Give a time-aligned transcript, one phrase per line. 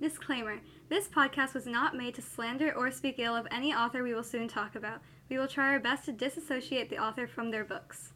[0.00, 4.14] Disclaimer This podcast was not made to slander or speak ill of any author we
[4.14, 5.02] will soon talk about.
[5.28, 8.14] We will try our best to disassociate the author from their books.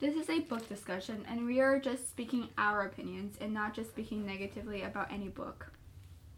[0.00, 3.88] This is a book discussion, and we are just speaking our opinions and not just
[3.88, 5.72] speaking negatively about any book.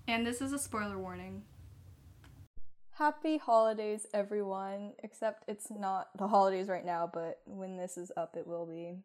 [0.06, 1.42] And this is a spoiler warning.
[2.92, 4.92] Happy holidays, everyone.
[5.02, 8.98] Except it's not the holidays right now, but when this is up, it will be.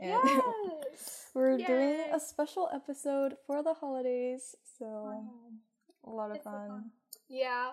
[0.00, 0.20] And
[1.34, 5.24] we're doing a special episode for the holidays, so
[6.06, 6.68] a lot of It's fun.
[6.68, 6.90] fun.
[7.28, 7.70] Yeah.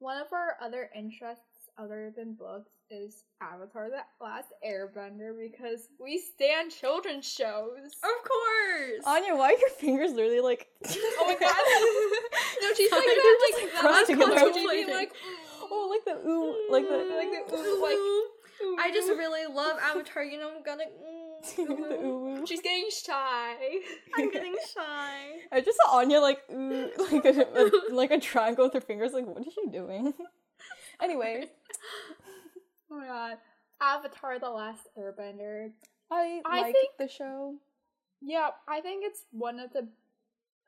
[0.00, 1.42] One of our other interests
[1.76, 7.78] other than books is Avatar the Last Airbender because we stand children's shows.
[8.02, 9.02] Of course.
[9.04, 10.68] Anya, why are your fingers literally like?
[10.86, 11.54] Oh my god.
[12.62, 14.06] no, she's like Sorry, that, they're like just that, like,
[14.54, 14.74] together.
[14.74, 15.12] being like,
[15.70, 17.98] oh, like the ooh, like the like the ooh, like
[18.80, 20.22] I just really love Avatar.
[20.24, 20.84] You know, I'm gonna.
[20.84, 22.06] Mm, the mm-hmm.
[22.06, 22.40] ooh.
[22.40, 22.46] ooh.
[22.46, 23.54] she's getting shy.
[24.16, 25.24] I'm getting shy.
[25.52, 29.12] I just saw Anya like ooh, like a, a- like a triangle with her fingers.
[29.12, 30.14] Like, what is she doing?
[31.02, 31.46] anyway,
[32.90, 33.38] Oh my god.
[33.80, 35.70] Avatar the Last Airbender.
[36.10, 37.54] I, I like think- the show.
[38.20, 39.88] Yeah, I think it's one of the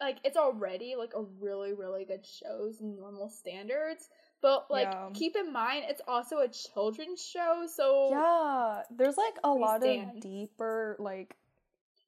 [0.01, 4.09] like it's already like a really really good shows in normal standards.
[4.43, 5.09] But like Yeah.
[5.15, 10.17] keep in mind it's also a children's show, so Yeah, there's like a lot stand.
[10.17, 11.37] of deeper like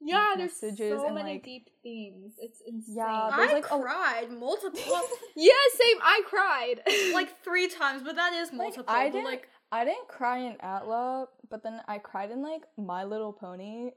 [0.04, 2.34] yeah, there's messages so and, many like- deep themes.
[2.38, 2.96] It's insane.
[2.96, 4.80] Yeah, there's, I like, a- cried multiple,
[5.36, 5.98] yeah, same.
[6.02, 6.80] I cried.
[7.14, 8.84] like three times, but that is Like, multiple.
[8.88, 13.04] I didn't- like I didn't cry in Atla, but then I cried in like My
[13.04, 13.92] Little Pony.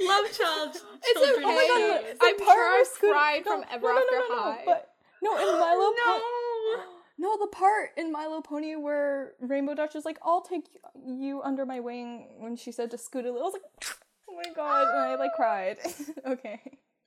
[0.00, 0.76] love child.
[1.04, 1.42] It's okay.
[1.44, 2.16] Oh my god, shows.
[2.22, 4.34] I'm part sure where I've Scooter- cried no, from Ever no, no, After no, no,
[4.36, 4.62] no, High.
[4.66, 4.91] But
[5.22, 6.12] no, in My Little no.
[6.12, 6.86] Pony.
[7.18, 10.64] No, the part in Milo Pony where Rainbow Dash is like, "I'll take
[11.06, 13.62] you under my wing," when she said to Scooter, I was like,
[14.28, 15.76] "Oh my god!" and I like cried.
[16.26, 16.60] okay,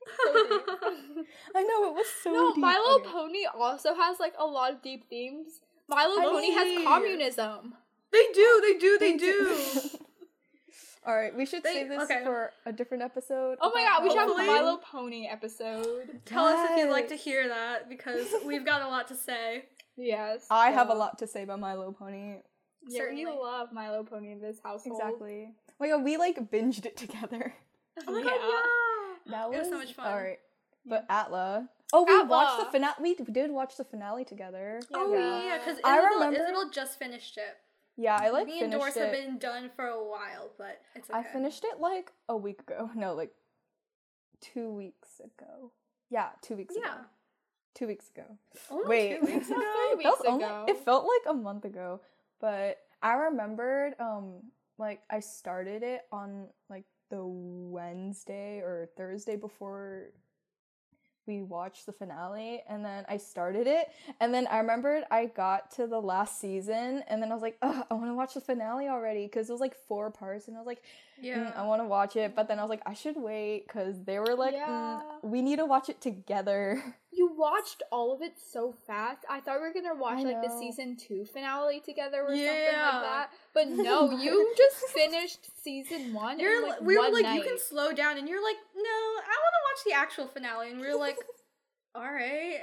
[1.54, 2.62] I know it was so no, deep.
[2.62, 3.10] My Little Okay.
[3.10, 5.60] Pony also has like a lot of deep themes.
[5.88, 7.74] Milo I Pony has communism.
[8.12, 8.60] They do.
[8.62, 8.98] They do.
[8.98, 9.58] They do.
[11.06, 12.24] All right, we should They- save this okay.
[12.24, 13.58] for a different episode.
[13.60, 16.20] Oh my god, we should have a Hopefully- My Little Pony episode.
[16.24, 19.66] Tell us if you'd like to hear that because we've got a lot to say.
[19.96, 20.46] Yes.
[20.50, 22.38] I have a lot to say about My Little Pony.
[22.88, 23.20] Yeah, Certainly.
[23.22, 25.00] you love My Little Pony in this household.
[25.00, 25.48] Exactly.
[25.68, 27.54] Oh my god, we like binged it together.
[28.06, 28.24] Oh my Yeah.
[28.24, 29.30] god, yeah.
[29.32, 30.06] That It was so much fun.
[30.12, 30.38] All right,
[30.84, 31.68] but Atla.
[31.94, 32.94] Oh, we watched the finale.
[33.00, 34.80] We did watch the finale together.
[34.92, 35.42] Oh Yeah.
[35.44, 37.56] yeah, because I Isabel, remember- Isabel just finished it.
[37.96, 39.02] Yeah, I like Me and Doris it.
[39.02, 41.18] have been done for a while, but it's okay.
[41.18, 42.90] I finished it like a week ago.
[42.96, 43.32] No, like
[44.40, 45.72] two weeks ago.
[46.10, 46.92] Yeah, two weeks Yeah.
[46.94, 47.00] ago.
[47.74, 48.24] Two weeks ago.
[48.70, 49.20] Only Wait.
[49.20, 49.60] two weeks ago.
[49.96, 50.64] Three weeks only- ago.
[50.68, 52.00] it felt like a month ago,
[52.40, 54.42] but I remembered um
[54.78, 60.08] like I started it on like the Wednesday or Thursday before
[61.26, 63.88] we watched the finale and then I started it
[64.20, 67.58] and then I remembered I got to the last season and then I was like,
[67.62, 70.60] I want to watch the finale already because it was like four parts and I
[70.60, 70.82] was like,
[71.20, 71.38] Yeah.
[71.38, 74.02] "Mm, I want to watch it, but then I was like, I should wait because
[74.04, 76.82] they were like, "Mm, we need to watch it together.
[77.16, 79.24] You watched all of it so fast.
[79.28, 83.02] I thought we were gonna watch like the season two finale together or something like
[83.02, 83.30] that.
[83.54, 86.38] But no, you just finished season one.
[86.38, 87.36] You're in, like, like, we were like, night.
[87.36, 90.70] you can slow down, and you're like, no, I want to watch the actual finale,
[90.70, 91.16] and we are like,
[91.94, 92.58] all right.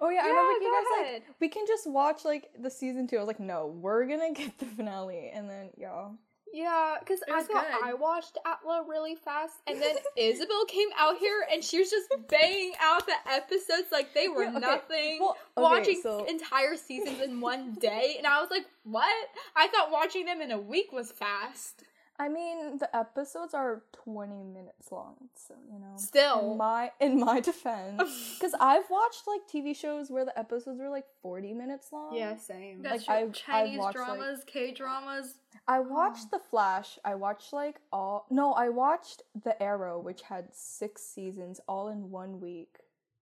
[0.00, 1.22] Oh yeah, I remember you guys ahead.
[1.24, 3.16] like we can just watch like the season two.
[3.16, 6.08] I was like, no, we're gonna get the finale, and then yeah,
[6.52, 7.84] Yeah, because I thought good.
[7.84, 12.08] I watched Atla really fast, and then Isabel came out here and she was just
[12.28, 14.58] banging out the episodes like they were Yeah, okay.
[14.60, 15.18] nothing.
[15.20, 19.68] Well, okay, watching so- entire seasons in one day, and I was like, "What?" I
[19.68, 21.84] thought watching them in a week was fast.
[22.20, 25.92] I mean the episodes are twenty minutes long, so you know.
[25.96, 26.52] Still.
[26.52, 30.88] in my in my defense, because I've watched like TV shows where the episodes were
[30.88, 32.16] like forty minutes long.
[32.16, 32.82] Yeah, same.
[32.82, 33.14] That's Like, true.
[33.14, 35.34] I've- I've Chinese watched, like- dramas, K dramas.
[35.68, 36.98] I watched The Flash.
[37.04, 38.26] I watched like all.
[38.30, 42.78] No, I watched The Arrow, which had six seasons, all in one week.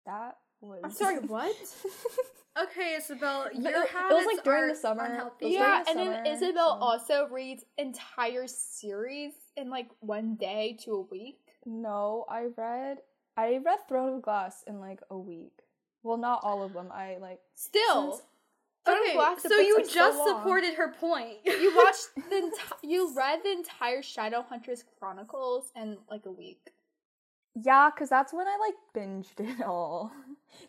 [0.05, 0.81] That was.
[0.83, 1.55] I'm sorry, what?
[2.61, 5.03] Okay, Isabel, But your it- it was, like, during the summer.
[5.05, 5.49] unhealthy.
[5.49, 10.35] Yeah, during and the then summer, Isabel so- also reads entire series in like one
[10.35, 11.39] day to a week.
[11.65, 12.97] No, I read
[13.35, 15.53] I read Throne of Glass in like a week.
[16.03, 16.89] Well, not all of them.
[16.91, 18.23] I like Still, Since-
[18.85, 21.37] Throne of Okay, Glass, so you are so just supported her point.
[21.45, 26.69] You watched the enti- you read the entire Shadowhunters Chronicles in like a week.
[27.55, 30.11] yeah, because that's when I like binged it all.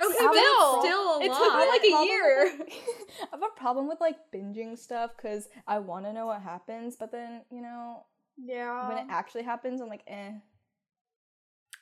[0.02, 1.38] Okay, still, pro- still a it lot.
[1.38, 2.44] took me like a year.
[2.44, 2.72] with, like-
[3.22, 6.96] I have a problem with like binging stuff because I want to know what happens,
[6.96, 8.04] but then you know
[8.36, 8.88] Yeah.
[8.88, 10.32] when it actually happens, I'm like, eh.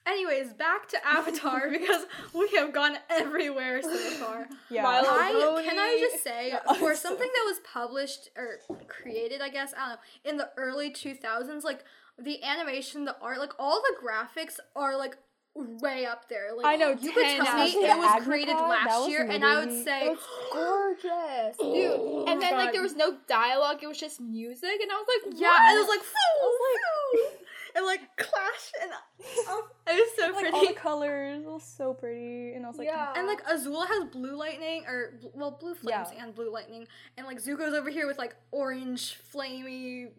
[0.04, 2.04] Anyways, back to Avatar because
[2.34, 4.48] we have gone everywhere so far.
[4.69, 4.84] Yeah.
[4.87, 8.58] I can I just say for something that was published or
[8.88, 11.84] created, I guess, I don't know, in the early 2000s, like
[12.19, 15.16] the animation, the art, like all the graphics are like
[15.54, 16.49] way up there.
[16.56, 17.99] Like I know, you could tell me it 10.
[17.99, 21.93] was created that last was year, and I would say It's gorgeous, dude.
[21.99, 25.06] Oh and then like there was no dialogue; it was just music, and I was
[25.08, 25.60] like, yeah, what?
[25.60, 27.37] and it was like foo, foo,
[27.76, 28.90] and like clash, and
[29.49, 30.56] oh, it was so like pretty.
[30.56, 33.08] all the colors, it was so pretty, and I was like, Yeah.
[33.08, 33.19] Ah.
[33.19, 36.25] And like Azula has blue lightning, or bl- well, blue flames Yeah.
[36.25, 36.87] and blue lightning,
[37.19, 40.12] and like Zuko's over here with like orange flamey fi-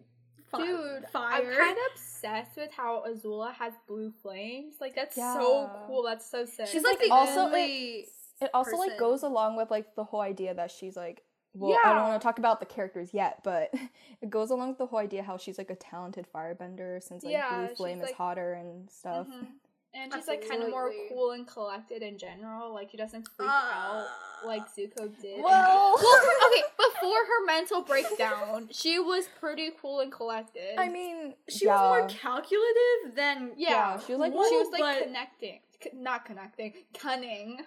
[0.59, 1.51] Dude, fire.
[1.51, 4.75] I'm kind of obsessed with how Azula has blue flames.
[4.81, 6.03] Like that's so cool.
[6.03, 6.67] That's so sick.
[6.67, 8.07] She's like, like the also, only.
[8.41, 11.23] it also like goes along with like the whole idea that she's like
[11.55, 13.71] well i don't want to talk about the characters yet but
[14.23, 17.31] it goes along with the whole idea how she's like a talented firebender since like
[17.31, 19.45] Yeah, blue flame is like- hotter and stuff Mhm.
[19.95, 22.73] And she's like kind of more cool and collected in general.
[22.73, 24.05] Like she doesn't freak Uh, out
[24.45, 25.41] like Zuko did.
[25.43, 30.77] well well, okay, before her mental breakdown, she was pretty cool and collected.
[30.77, 31.75] i mean She yeah.
[31.75, 35.89] was more calculative than yeah, yeah, she was, like, she was like but- connecting, c-
[35.93, 37.59] not connecting, cunning.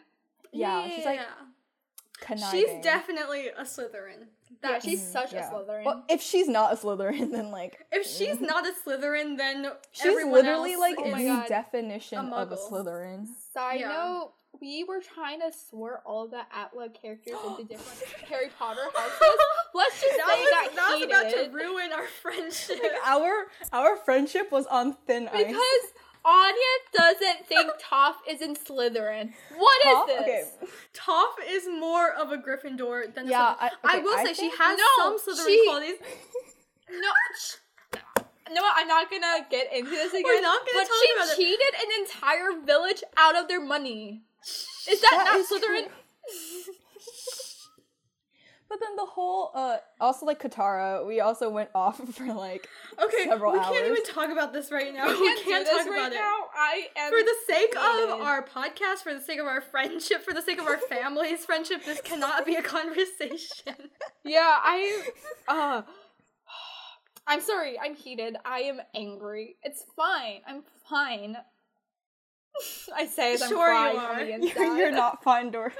[0.52, 1.20] Yeah, she's, like,
[2.20, 2.50] conniving.
[2.60, 4.26] she's definitely a Slytherin.
[4.62, 5.48] Yeah, she's such yeah.
[5.50, 5.84] a Slytherin.
[5.84, 10.06] well if she's not a slytherin then like if she's not a Slytherin, then she's
[10.24, 11.48] literally else like Oh my the God.
[11.48, 13.88] definition A of a slytherin Side Yeah.
[13.88, 19.38] note, we were trying to sort all the Atla characters into different Harry Potter houses.
[19.74, 22.78] Let's just that say was, that, that was about to ruin our friendship.
[22.82, 25.60] like our our friendship was on thin ice because
[26.26, 29.32] Anya doesn't think Toph is in Slytherin.
[29.56, 30.06] What is Toph?
[30.08, 30.48] this?
[30.62, 30.70] Okay.
[30.92, 33.70] Toph is more of a Gryffindor than a Yeah, Slytherin.
[33.84, 35.94] I- I, will I say she think- has No, some Slytherin she- qualities.
[36.90, 37.10] No.
[37.38, 37.56] sh-
[38.52, 40.22] No, I'm not gonna get into this again.
[40.24, 41.36] We're not gonna but talk she about it.
[41.36, 44.22] cheated an entire village out of their money.
[44.88, 45.88] Is that, That not is Slytherin?
[48.68, 52.68] But then the whole, uh, also like Katara, we also went off for like
[53.00, 53.98] Okay, Several we can't hours.
[53.98, 55.06] even talk about this right now.
[55.06, 56.14] We We can't, can't, do this talk right about it.
[56.16, 56.36] now.
[56.56, 60.34] I am For the sake of our podcast, for the sake of our friendship, for
[60.34, 63.74] the sake of our family's friendship, this cannot be a conversation.
[64.24, 65.02] Yeah, I
[65.46, 65.82] uh
[67.28, 68.36] I'm sorry, I'm heated.
[68.44, 69.56] I am angry.
[69.62, 70.40] It's fine.
[70.46, 71.36] I'm fine.
[72.94, 74.20] I say as I'm Sure you crying are.
[74.22, 74.56] You're- inside.
[74.60, 75.72] you're, you're not fine, Dora.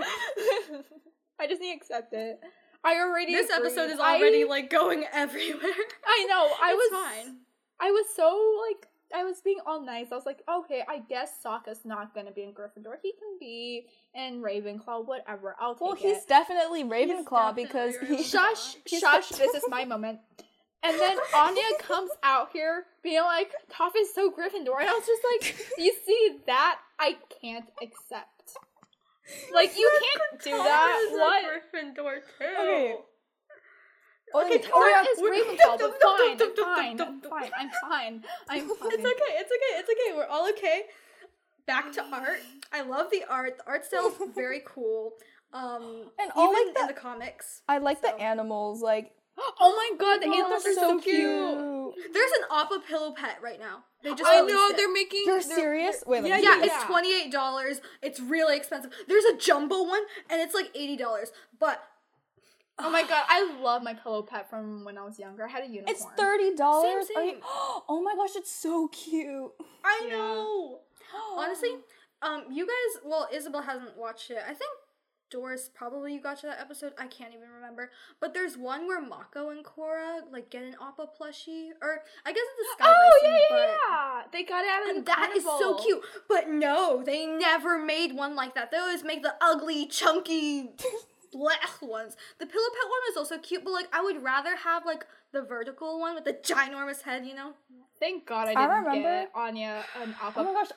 [1.41, 2.39] I just need to accept it.
[2.85, 3.67] I already this agreed.
[3.67, 5.71] episode is I- already like going everywhere.
[6.07, 6.51] I know.
[6.63, 7.37] I It's was fine.
[7.81, 10.09] I was so like I was being all nice.
[10.11, 12.95] I was like, okay, I guess Sokka's not gonna be in Gryffindor.
[13.03, 15.55] He can be in Ravenclaw, whatever.
[15.61, 15.99] I'll take Well, it.
[16.01, 18.17] he's definitely Ravenclaw definitely because Ravenclaw.
[18.17, 18.23] he.
[18.25, 20.19] shush, He's shush, this is my moment.
[20.83, 24.79] And then Anya comes out here being like, Toph is so Gryffindor.
[24.81, 26.79] And I was just like, you see that?
[26.99, 28.36] I can't accept.
[29.53, 31.09] Like, you can't do that.
[31.13, 31.45] What?
[31.45, 32.45] Gryffindor too.
[32.45, 32.97] Okay.
[34.35, 38.91] Okay, Oh, is we're- Ravenclaw, but fine, I'm fine, I'm fine, I'm fine, I'm fine.
[38.93, 39.33] It's okay.
[39.39, 39.73] It's okay.
[39.79, 40.17] It's okay.
[40.17, 40.83] We're all okay.
[41.67, 42.41] Back to art.
[42.73, 43.59] I love the art.
[43.59, 45.13] The art style is very cool.
[45.53, 47.63] Um, And all, even like, in the- the comics.
[47.69, 48.83] I like So- the animals.
[48.83, 52.13] Like Oh my god, the oh, animals are they're so cute.
[52.13, 53.85] There's an Appa pillow pet right now.
[54.03, 54.77] They just I know it.
[54.77, 55.23] they're making.
[55.27, 56.03] You're they're- serious?
[56.07, 57.81] Wait, let Yeah, Yeah, it's twenty eight dollars.
[58.03, 58.93] It's really expensive.
[59.09, 61.33] There's a jumbo one, and it's like eighty dollars.
[61.59, 61.83] But
[62.79, 65.47] Oh my god, I love my pillow pet from when I was younger.
[65.47, 65.95] I had a unicorn.
[65.97, 67.09] It's thirty dollars.
[67.15, 67.41] Same, same.
[67.89, 69.51] Oh my gosh, it's so cute.
[69.85, 70.17] I Yeah.
[70.17, 70.81] know.
[71.37, 71.71] Honestly,
[72.23, 73.03] um, you guys.
[73.05, 74.39] Well, Isabel hasn't watched it.
[74.43, 74.71] I think
[75.31, 76.93] Doris probably you got to that episode.
[76.99, 77.91] I can't even remember.
[78.21, 82.43] But there's one where Mako and Korra like get an Appa plushie, or I guess
[82.59, 83.69] it's a Sky Oh Bison, yeah, yeah, but.
[83.89, 84.23] yeah.
[84.33, 86.01] They got it out of And the that is so cute.
[86.29, 88.71] But no, they never made one like that.
[88.71, 90.71] They always make the ugly, chunky,
[91.35, 92.17] blech ones.
[92.39, 95.43] The pillow pet one is also cute, but like I would rather have like the
[95.43, 97.53] vertical one with the ginormous head, you know?
[97.99, 100.71] Thank God I I didn't remember- get Anya an oh Appa Oh my gosh,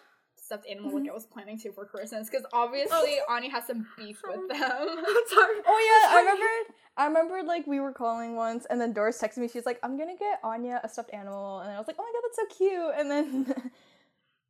[0.50, 4.20] stuffed animal like I was planning to for Christmas because obviously Anya has some beef
[4.28, 4.60] with them.
[4.60, 4.98] I'm
[5.30, 5.58] sorry.
[5.68, 6.74] Oh yeah, I remember.
[6.98, 9.48] I remember like we were calling once, and then Doris texted me.
[9.48, 12.12] She's like, "I'm gonna get Anya a stuffed animal," and I was like, "Oh my
[12.12, 13.72] god, that's so cute!" And then,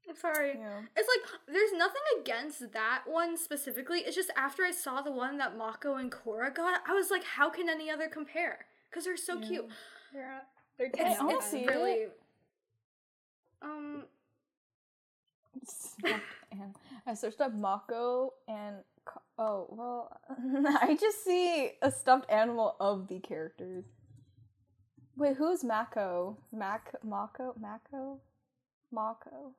[0.09, 0.49] I'm sorry.
[0.59, 0.79] yeah.
[0.95, 3.99] It's like there's nothing against that one specifically.
[3.99, 7.25] It's just after I saw the one that Mako and Korra got, I was like,
[7.25, 8.65] how can any other compare?
[8.89, 9.67] Because they're so cute.
[10.13, 10.43] They're,
[10.77, 12.05] they're It's, I ten wanna out of it's see really.
[13.61, 14.03] Um,
[15.67, 16.75] Stuffed an-
[17.07, 18.77] I searched up Mako and
[19.37, 20.19] oh well,
[20.81, 23.85] I just see a stuffed animal of the characters.
[25.17, 26.37] Wait, who's Mako?
[26.53, 28.19] Mac Mako Mako
[28.91, 29.53] Mako.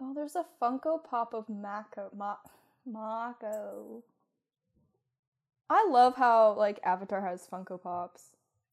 [0.00, 2.10] Oh, there's a Funko Pop of Mako.
[2.16, 2.36] Ma-
[2.84, 4.02] Mako.
[5.70, 8.30] I love how like Avatar has Funko Pops.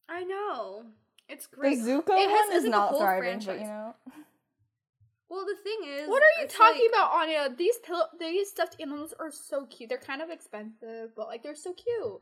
[0.08, 0.86] I know.
[1.28, 1.76] It's great.
[1.78, 1.92] The.
[1.92, 3.96] Zuko It has- one is like not thriving, but you know.
[5.30, 7.56] Well, the thing is, What are you talking like- about, Anya?
[7.56, 9.90] These pillow, these stuffed animals are so cute.
[9.90, 12.22] They're kind of expensive, but like they're so cute.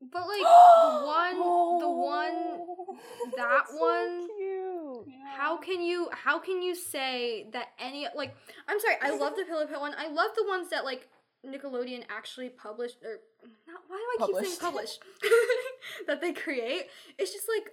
[0.00, 2.60] But like the one, the one,
[3.36, 5.14] that that's so one- cute.
[5.36, 8.34] How can you how can you say that any like
[8.66, 9.94] I'm sorry, I love the Pillow Pet one.
[9.96, 11.08] I love the ones that like
[11.46, 13.20] Nickelodeon actually published or
[13.68, 15.00] not why do I keep saying published?
[16.08, 16.86] that they create.
[17.18, 17.70] It's just like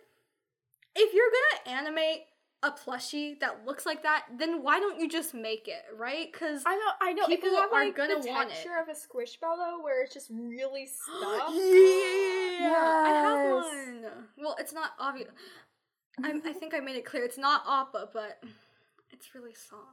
[0.95, 1.31] if you're
[1.65, 2.25] gonna animate
[2.65, 6.33] a plushie that looks like that, then why don't you just make it, right?
[6.33, 7.27] Cuz I know, I know.
[7.27, 8.53] People it could have, are like, gonna the want it.
[8.53, 11.53] texture of a squishmallow, where it's just really stuffed.
[11.53, 14.05] yeah, I have one.
[14.37, 15.29] Well, it's not obvious.
[16.23, 17.23] I, I think I made it clear.
[17.23, 18.41] It's not Appa, but
[19.11, 19.83] it's really soft.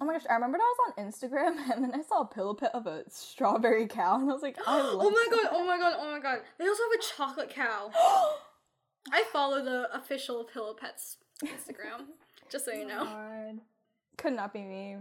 [0.00, 2.54] Oh my gosh, I remember I was on Instagram and then I saw a pillow
[2.54, 5.48] pet of a strawberry cow and I was like, I oh love oh my god!
[5.52, 5.94] Oh my god!
[5.98, 6.38] Oh my god!
[6.58, 7.90] They also have a chocolate cow.
[9.12, 12.06] I follow the official Pillow Pets Instagram,
[12.50, 13.04] just so you know.
[13.04, 13.60] God.
[14.16, 14.96] Could not be me.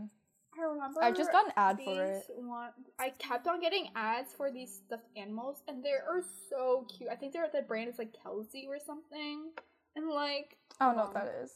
[0.57, 1.03] I remember.
[1.03, 2.23] I just got an ad for it.
[2.35, 2.69] One,
[2.99, 7.09] I kept on getting ads for these stuffed animals, and they are so cute.
[7.11, 9.51] I think they're the brand is like Kelsey or something.
[9.95, 11.55] And like, I don't know what that is.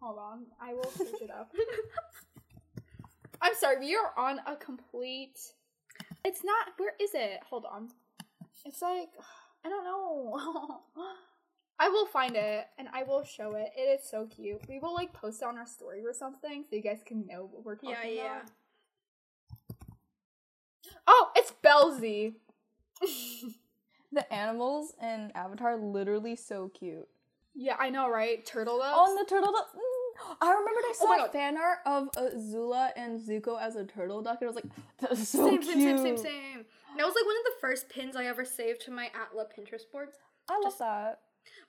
[0.00, 1.52] hold on, I will search it up.
[3.42, 5.38] I'm sorry, we are on a complete.
[6.24, 6.68] It's not.
[6.78, 7.40] Where is it?
[7.50, 7.88] Hold on.
[8.64, 9.08] It's like
[9.64, 10.80] I don't know.
[11.78, 13.72] I will find it and I will show it.
[13.76, 14.60] It is so cute.
[14.68, 17.48] We will like post it on our story or something so you guys can know
[17.50, 18.36] what we're talking Yeah, yeah.
[18.36, 18.50] about.
[21.06, 22.34] Oh, it's Belzy.
[24.12, 27.08] The animals in Avatar literally so cute.
[27.52, 28.46] yeah, I know, right?
[28.46, 28.94] Turtle ducks.
[28.96, 29.66] Oh, and the turtle duck.
[29.74, 31.32] Mm, I remembered I Oh my saw God.
[31.32, 35.10] fan art of Azula and Zuko as a turtle duck, and I was like, that
[35.10, 35.74] is so same, cute.
[35.74, 36.64] same, same, same, same.
[36.96, 39.82] That was like one of the first pins I ever saved to my Atla Pinterest
[39.90, 40.10] board.
[40.48, 41.18] I love Just- that.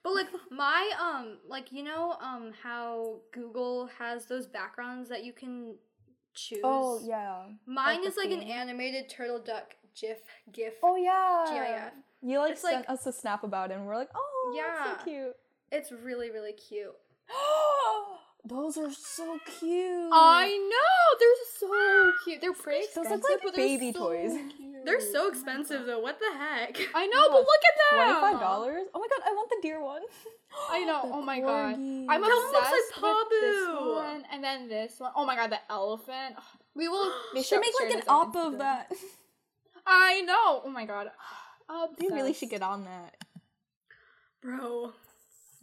[0.02, 5.32] But like my um like you know um how Google has those backgrounds that you
[5.32, 5.74] can
[6.34, 6.60] choose.
[6.62, 7.44] Oh yeah.
[7.66, 10.18] Mine the is like an animated turtle duck GIF
[10.52, 10.74] GIF.
[10.82, 11.44] Oh yeah.
[11.52, 11.92] GIF.
[12.22, 14.62] You like It's sent like- us a snap about it, and we're like, oh, yeah,
[14.86, 14.98] Yeah.
[14.98, 15.36] so cute.
[15.72, 16.94] It's really really cute.
[18.48, 20.08] Those are so cute.
[20.12, 22.40] I know they're so cute.
[22.40, 23.10] They're pretty expensive.
[23.10, 24.32] Those look like but baby so toys.
[24.56, 24.84] cute.
[24.84, 25.86] They're so Oh expensive God.
[25.88, 25.98] though.
[25.98, 26.78] What the heck?
[26.94, 28.06] I know, but look at them.
[28.20, 28.86] Twenty-five dollars.
[28.94, 30.02] Oh my god, I want the deer one.
[30.70, 31.02] I know.
[31.02, 31.74] The oh my god.
[31.74, 33.94] I'm That one looks obsessed like with this Pabu.
[33.96, 35.10] one and then this one.
[35.16, 36.36] Oh my god, the elephant.
[36.76, 37.12] We will.
[37.34, 38.92] They should make like an this op of that.
[39.86, 40.62] I know.
[40.64, 41.10] Oh my god.
[41.98, 42.50] They really should Obsessed.
[42.50, 43.16] get on that.
[44.40, 44.92] Bro.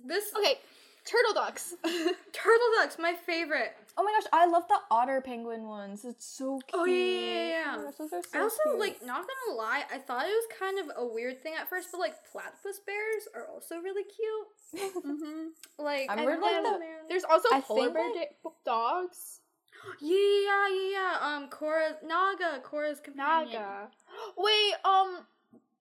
[0.05, 0.59] This Okay,
[1.05, 1.73] turtle ducks.
[1.83, 3.73] turtle duck's my favorite.
[3.97, 6.03] Oh my gosh, I love the otter penguin ones.
[6.05, 6.81] It's so cute.
[6.81, 8.79] Oh, yeah, yeah, yeah, Oh gosh, those are so I also cute.
[8.79, 11.89] like not gonna lie, I thought it was kind of a weird thing at first,
[11.91, 14.91] but like platypus bears are also really cute.
[15.03, 16.79] hmm Like I and remember, like, the-
[17.09, 19.39] There's also I polar bear like- dogs.
[19.99, 21.17] Yeah, yeah, yeah, yeah.
[21.35, 23.51] Um, Korra, Naga, Korra's companion.
[23.61, 23.89] Naga.
[24.37, 25.25] Wait, um,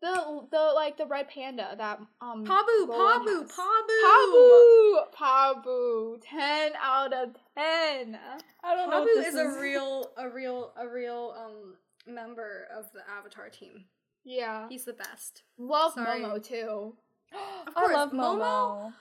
[0.03, 2.45] the the like the red panda that um.
[2.45, 3.51] Pabu, Pabu, has.
[3.53, 5.05] Pabu.
[5.17, 8.19] Pabu, Pabu, ten out of ten.
[8.65, 8.97] I don't know.
[8.97, 11.75] Pabu what this is a real, a real, a real um
[12.13, 13.85] member of the Avatar team.
[14.25, 15.43] Yeah, He's the best.
[15.57, 16.21] love sorry.
[16.21, 16.95] Momo too.
[17.67, 18.93] Of I love Momo- Momo.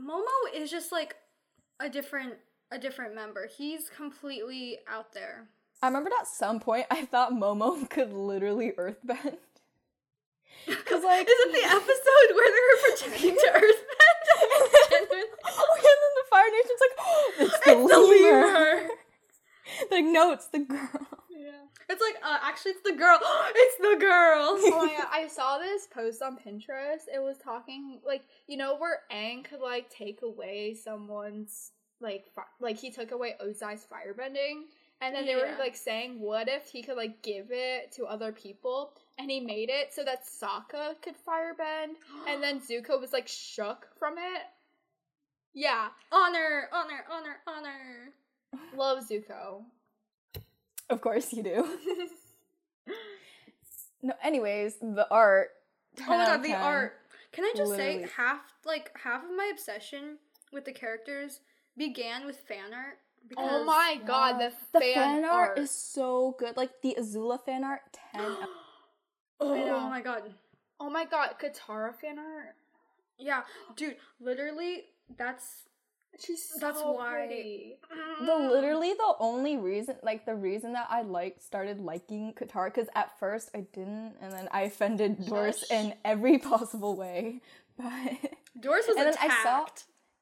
[0.00, 1.14] Momo is just like
[1.78, 2.34] a different,
[2.70, 3.46] a different member.
[3.46, 5.48] He's completely out there.
[5.82, 9.36] I remembered at some point I thought Momo could literally earthbend.
[10.66, 14.30] Cause like Is it the episode where they were pretending to earthbend?
[14.42, 18.46] oh, and then the Fire Nation's like, oh, it's the It's the lemur.
[18.46, 18.88] lemur.
[19.90, 20.88] They're like, no, it's the girl.
[21.30, 21.50] Yeah.
[21.88, 23.18] It's like, uh, actually, it's the girl.
[23.54, 24.56] it's the girl.
[24.58, 27.08] oh my god, I saw this post on Pinterest.
[27.12, 32.42] It was talking like you know where Aang could like take away someone's like fi-
[32.60, 34.62] like he took away Ozai's firebending,
[35.00, 38.32] and then they were like saying, what if he could like give it to other
[38.32, 41.94] people, and he made it so that Sokka could firebend,
[42.28, 44.42] and then Zuko was like shook from it.
[45.54, 48.12] Yeah, honor, honor, honor, honor.
[48.76, 49.62] love Zuko.
[50.88, 51.78] Of course you do.
[54.02, 55.50] No, anyways, the art.
[56.00, 56.94] Oh my god, the art.
[57.32, 58.04] Can I just Literally.
[58.04, 60.16] say half like half of my obsession
[60.52, 61.40] with the characters
[61.76, 62.98] began with fan art.
[63.36, 66.56] Oh my god, the, The fan, fan, art art is so good.
[66.56, 68.38] Like the Azula fan art, 10 out-
[69.40, 70.34] oh, oh, my god.
[70.80, 72.54] Oh my god, Katara fan art.
[73.18, 73.42] Yeah,
[73.76, 74.84] dude, literally
[75.16, 75.64] that's
[76.18, 77.78] She's so That's why- pretty.
[78.26, 82.88] the literally the only reason like the reason that I like started liking Katara because
[82.96, 87.40] at first I didn't and then I offended Doris in every possible way.
[87.78, 88.18] But
[88.58, 89.30] Doris was And then attacked.
[89.30, 89.66] I saw-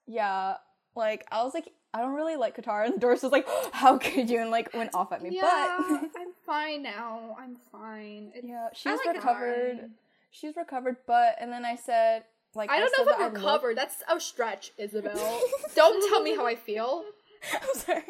[0.07, 0.55] yeah,
[0.95, 4.29] like I was like I don't really like Katara and Doris was like how could
[4.29, 5.31] you and like went off at me.
[5.33, 7.37] Yeah, But I'm fine now.
[7.41, 8.33] I'm fine.
[8.35, 9.79] It's, yeah, she's like recovered.
[9.81, 9.91] fine.
[10.31, 13.77] She's recovered, but and then I said like I don't know if I'm recovered.
[13.77, 15.41] That's a stretch, Isabel.
[15.75, 17.05] don't tell me how I feel.
[17.55, 18.03] I'm sorry.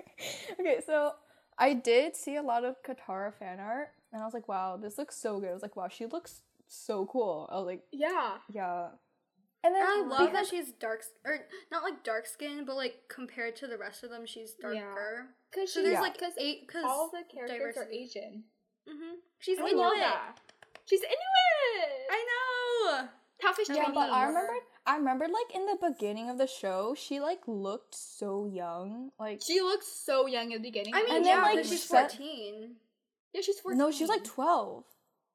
[0.59, 1.13] Okay, so
[1.59, 4.97] I did see a lot of Katara fan art, and I was like, wow, this
[4.99, 5.51] looks so good.
[5.51, 7.49] I was like, wow, she looks so cool.
[7.53, 8.37] I was like, Yeah.
[8.49, 8.89] yeah.
[9.65, 11.41] And then And I love that she's dark, or
[11.73, 15.27] not like dark skin, but like compared to the rest of them, she's darker.
[15.51, 16.01] Because So there's Yeah.
[16.01, 17.99] like eight, because all the characters are diversity.
[18.05, 18.45] Asian.
[18.89, 20.41] hmm She's I Inuit.
[20.87, 22.07] She's Inuit.
[22.11, 22.27] I
[22.93, 23.09] know.
[23.41, 23.95] Catfish yeah, Chinese.
[23.95, 27.95] but I remembered, I remembered like in the beginning of the show, she like looked
[27.95, 29.11] so young.
[29.19, 30.95] Like She looked so young at the beginning.
[30.95, 32.77] I mean, And yeah, then, like, she's set- fourteen.
[33.33, 33.79] yeah, she's 14.
[33.79, 34.85] no, she's like twelve.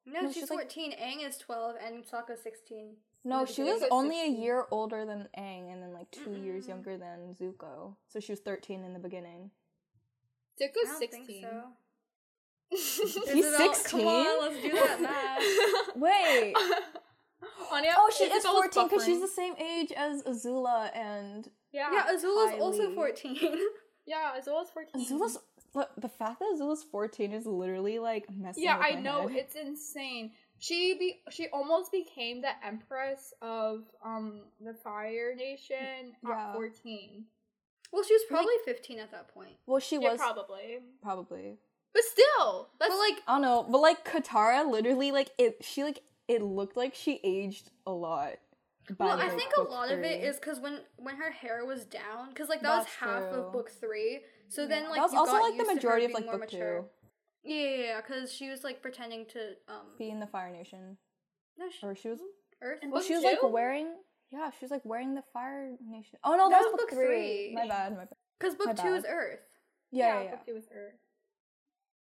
[0.06, 0.92] No, No, she's, she's, like- fourteen.
[0.92, 2.96] Aang is twelve, and Sokka's sixteen.
[3.24, 6.10] No, No, she she was was only a year older than Aang, and then like
[6.10, 6.68] 2 years Mm-mm.
[6.68, 7.96] younger than Zuko.
[8.08, 9.50] So she was thirteen in the beginning.
[10.60, 11.42] I Zuko's 16.
[11.42, 11.62] so.
[12.70, 13.82] He's 16?
[13.84, 15.96] Come on, let's do that math.
[15.96, 16.54] Wait.
[17.72, 21.90] Anya, Oh, she is Isabel 14 because she's the same age as Azula and Yeah,
[21.92, 23.36] yeah, Azula's also fourteen.
[24.06, 25.04] yeah, Azula's 14.
[25.04, 25.38] Azula's.
[25.74, 29.26] Look, the fact that Azula's 14 is literally like messing Yeah, with I my know
[29.28, 29.38] head.
[29.38, 30.32] it's insane.
[30.58, 36.48] She be she almost became the empress of um the Fire Nation Yeah.
[36.50, 37.24] at 14.
[37.92, 39.56] well, she was probably fifteen at that point.
[39.66, 40.78] Well, she yeah, was probably.
[41.02, 41.58] probably.
[41.92, 45.58] But still, that's But like, I don't know, but like Katara, literally, like it.
[45.64, 48.32] She like it looked like she aged a lot.
[48.98, 51.64] by, well, I think a book lot of it is because when when her hair
[51.64, 53.40] was down, because like that was half true.
[53.42, 54.20] of book three.
[54.48, 56.12] So then like that was you also got like the used to her majority of
[56.12, 56.80] like book mature.
[56.82, 56.88] two,
[57.44, 59.86] Yeah, yeah, yeah, because she was like pretending to um.
[59.98, 60.96] be in the Fire Nation,
[61.58, 62.20] No, she, or she was.
[62.62, 62.78] Earth.
[62.82, 63.88] Well, book she was like wearing.
[64.30, 66.18] Yeah, she was like wearing the Fire Nation.
[66.24, 67.06] Oh no, That that was was book book three.
[67.06, 67.52] three.
[67.54, 67.92] My bad.
[67.92, 68.08] My bad.
[68.40, 69.04] Because book My two is.
[69.08, 69.40] Earth.
[69.92, 70.30] Yeah, yeah, yeah.
[70.30, 70.94] book two is Earth.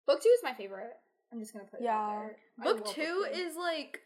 [0.06, 0.94] Book two is my favorite.
[1.32, 2.08] I'm just gonna put it Yeah.
[2.08, 2.36] there.
[2.60, 4.00] I Book love two is like.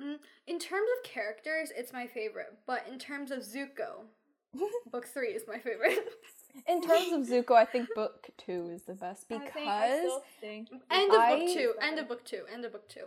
[0.00, 4.06] Mm, in terms of characters, it's my favorite, but in terms of Zuko,
[4.92, 5.98] book three is my favorite.
[6.68, 9.98] In terms of Zuko, I think book two is the best I because think, I
[9.98, 11.72] still think end of I- book two.
[11.82, 12.42] End of book two.
[12.52, 13.06] End of book two.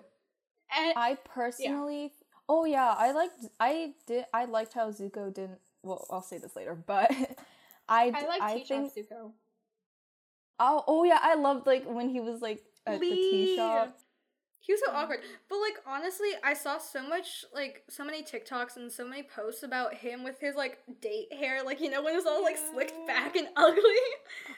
[0.78, 2.14] and I personally,
[2.50, 5.60] oh yeah, I liked, I did, I liked how Zuko didn't.
[5.84, 7.10] Well, I'll say this later, but
[7.90, 9.32] I, I like I tea think, shop Zuko.
[10.60, 13.98] oh, oh yeah, I loved like when he was like at the tea shop.
[14.68, 15.20] He was so awkward.
[15.48, 19.64] But like honestly, I saw so much like so many TikToks and so many posts
[19.64, 22.58] about him with his like date hair, like you know when it was all like
[22.58, 23.82] slicked back and ugly.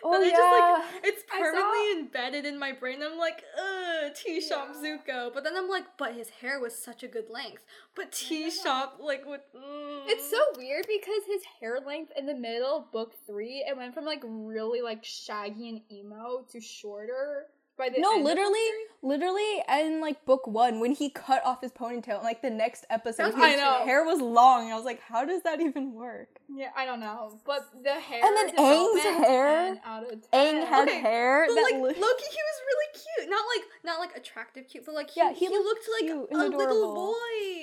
[0.03, 3.03] Oh but yeah, just like it's permanently embedded in my brain.
[3.03, 4.97] I'm like, ugh, Tea Shop Yeah.
[4.97, 5.31] Zuko.
[5.31, 7.63] But then I'm like, but his hair was such a good length.
[7.95, 10.01] But Tea Shop like with mm.
[10.07, 13.93] It's so weird because his hair length in the middle of book three, it went
[13.93, 17.45] from like really like shaggy and emo to shorter
[17.79, 18.67] by the no, end of book literally,
[19.01, 22.85] literally, in like book one when he cut off his ponytail, and like the next
[22.91, 24.65] episode, his hair was long.
[24.65, 26.39] and I was like, how does that even work?
[26.53, 30.19] Yeah, I don't know, but the hair And then Aang's hair- out of 10.
[30.33, 31.95] Aang had Okay, hair But that like li- Loki,
[32.37, 33.29] he was really cute.
[33.29, 36.09] Not like not like attractive cute, but like he, Yeah, he he, looked looked like
[36.11, 37.15] a and little boy.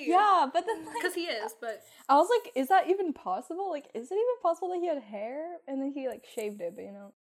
[0.05, 1.53] yeah, but then like, because he is.
[1.61, 3.69] But I was like, is that even possible?
[3.69, 6.73] Like, is it even possible that he had hair and then he like shaved it?
[6.75, 7.13] But you know,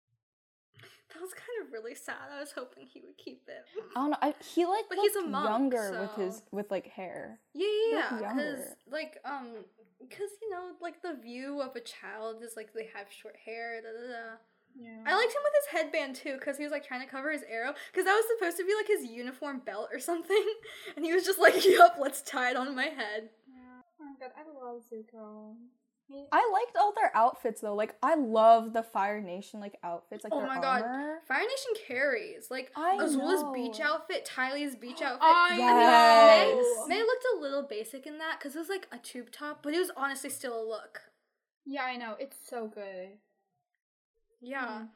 [1.15, 2.27] that was kind of really sad.
[2.35, 3.63] I was hoping he would keep it.
[3.95, 4.17] I don't know.
[4.21, 7.39] I, he like But he's a monk, younger with his with like hair.
[7.53, 8.59] Yeah, He yeah, because
[8.91, 9.63] like um,
[10.01, 13.81] because you know, like the view of a child is like they have short hair.
[13.81, 14.35] Da, da, da.
[14.77, 15.03] Yeah.
[15.05, 17.43] I liked him with his headband too, because he was like trying to cover his
[17.49, 20.45] arrow, because that was supposed to be like his uniform belt or something,
[20.97, 23.79] and he was just like, "Yup, let's tie it on my head." Yeah.
[24.01, 25.55] Oh my god, I love Zuko.
[26.07, 27.73] He- I liked all their outfits though.
[27.73, 31.21] Like, I love the Fire Nation like outfits, like oh their my god, armor.
[31.27, 35.19] Fire Nation carries like I Azula's beach outfit, Ty Lee's beach outfit.
[35.21, 36.55] I Yes.
[36.55, 36.87] know.
[36.87, 39.73] Mai looked a little basic in that because it was like a tube top, but
[39.73, 41.01] it was honestly still a look.
[41.65, 42.15] Yeah, I know.
[42.19, 43.17] It's so good.
[44.41, 44.81] Yeah.
[44.83, 44.89] Mm.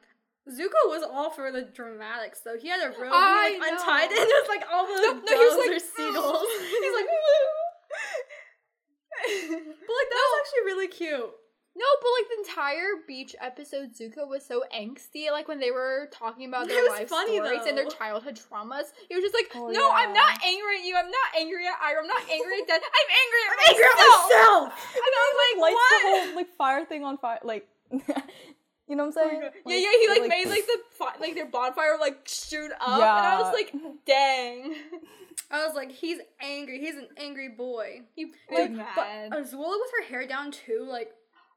[0.48, 2.56] Zuko was all for the dramatics though.
[2.56, 3.78] He had a robe, I he like know.
[3.78, 5.80] untied it, and it was like all the No, doves no, he was like, or
[5.80, 6.48] seagulls.
[6.80, 7.06] He's like,
[9.66, 11.30] but like that was actually really cute.
[11.76, 15.30] No, but like the entire beach episode, Zuko was so angsty.
[15.30, 19.14] Like when they were talking about their life funny, stories and their childhood traumas, he
[19.14, 20.96] was just like, Oh, "No, I'm not angry at you.
[20.98, 22.02] I'm not angry at Iroh.
[22.02, 22.82] I'm not angry at Dad.
[22.82, 24.94] I'm angry at Angry at myself." myself.
[24.94, 27.38] And I was like, lights "What?" the whole like fire thing on fire.
[27.44, 27.68] Like,
[28.90, 29.50] you know what I'm oh saying?
[29.66, 29.90] yeah, yeah.
[30.14, 33.72] He like, made like the like their bonfire like shoot up, and I was like,
[34.04, 34.74] "Dang."
[35.52, 36.78] I was like, he's angry.
[36.80, 38.02] He's an angry boy.
[38.16, 39.30] You Like, big but.
[39.30, 41.12] Azula with her hair down too, like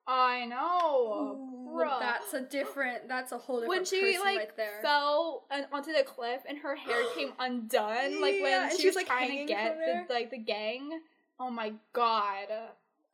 [0.08, 1.38] I know.
[1.39, 3.08] ooh, that's a different.
[3.08, 4.80] That's a whole different when she person like right there.
[4.82, 8.88] fell and onto the cliff and her hair came undone, like when and she she
[8.88, 11.00] was, was like, trying to get the like the gang.
[11.39, 12.48] Oh my god!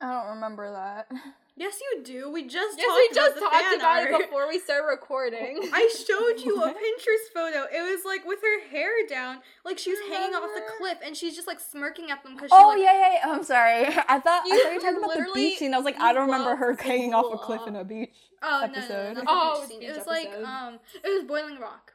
[0.02, 1.08] I don't remember that.
[1.60, 2.32] yes, you do.
[2.32, 4.12] We just Yes, talked we just about talked about art.
[4.12, 5.70] it before we started recording.
[5.74, 7.66] I showed you a Pinterest photo.
[7.72, 11.16] It was like with her hair down, like she was hanging off the cliff, and
[11.16, 13.32] she's just like smirking at them because Oh like, yeah, yeah, yeah.
[13.34, 13.86] I'm sorry.
[14.10, 15.74] I thought You I thought you were talking about the beach scene.
[15.74, 18.16] I was like, I don't remember her hanging off a cliff in a beach.
[18.42, 19.14] Oh episode.
[19.16, 21.24] no, no, no, Oh, not it was the beach It was like um, it was
[21.28, 21.94] Boiling Rock.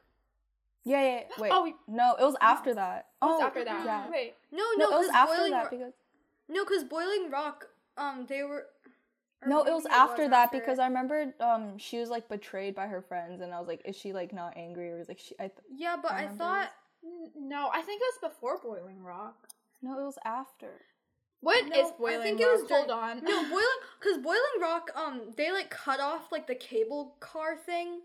[0.87, 1.07] Yeah, yeah.
[1.15, 1.21] yeah.
[1.39, 1.51] Wait.
[1.51, 3.07] Oh, no, it was after that.
[3.21, 3.83] It was Oh, after that.
[3.83, 4.05] Yeah.
[4.11, 4.35] Wait.
[4.51, 5.93] No, No, no, it was after Boiling that because
[6.47, 7.65] no, because Boiling Rock,
[7.97, 8.67] um, they were.
[9.41, 10.79] Or no, it maybe was after that after because.
[10.79, 13.95] I remember um she was like betrayed by her friends and I was like, is
[13.95, 15.35] she like not angry or was like she?
[15.39, 16.71] I th- Yeah, but I I, thought
[17.03, 19.47] N- No, I think it was before Boiling Rock.
[19.81, 20.81] no, it was after.
[21.41, 22.61] What is No, I Boiling think it Rock?
[22.61, 23.23] was Hold on.
[23.23, 27.99] no Boiling, because Boiling Rock, um, they like cut off like the cable car thing,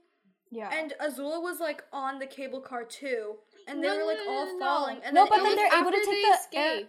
[0.50, 0.68] Yeah.
[0.72, 4.46] and Azula was like on the cable car too, and they No, were like all
[4.46, 4.58] no, no.
[4.58, 4.98] falling.
[5.04, 6.80] And No, then but then they're able to after take they the air-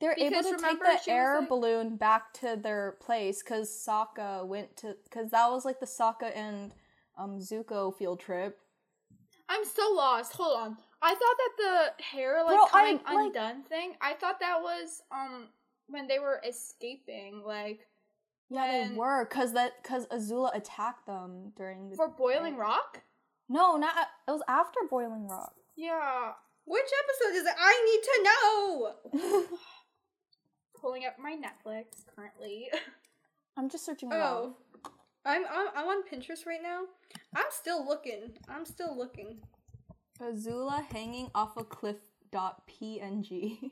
[0.00, 4.76] They're able to take the air like- balloon back to their place because Sokka went
[4.78, 6.72] to because that was like the Sokka and
[7.16, 8.58] um Zuko field trip.
[9.48, 10.32] I'm so lost.
[10.34, 10.76] Hold on.
[11.02, 11.50] I thought that
[11.98, 13.94] the hair like Bro, I, coming like- undone thing.
[14.00, 15.48] I thought that was um
[15.86, 17.86] when they were escaping, like
[18.50, 23.02] Yeah, When- they were because that because Azula attacked them during the for Boiling Rock.
[23.48, 23.94] No, not
[24.26, 25.54] it was after Boiling Rock.
[25.76, 26.32] Yeah,
[26.66, 27.54] Which episode is it?
[27.58, 28.22] I need to
[29.42, 29.48] know.
[30.84, 32.68] pulling up my Netflix currently.
[33.56, 34.54] I'm just searching Oh.
[35.24, 36.82] I'm, I'm I'm on Pinterest right now.
[37.34, 38.32] I'm still looking.
[38.46, 39.38] I'm still looking.
[40.20, 41.96] Azula hanging off a cliff.
[42.30, 43.58] Dot png.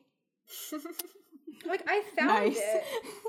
[1.67, 2.57] Like I found nice.
[2.59, 2.83] it.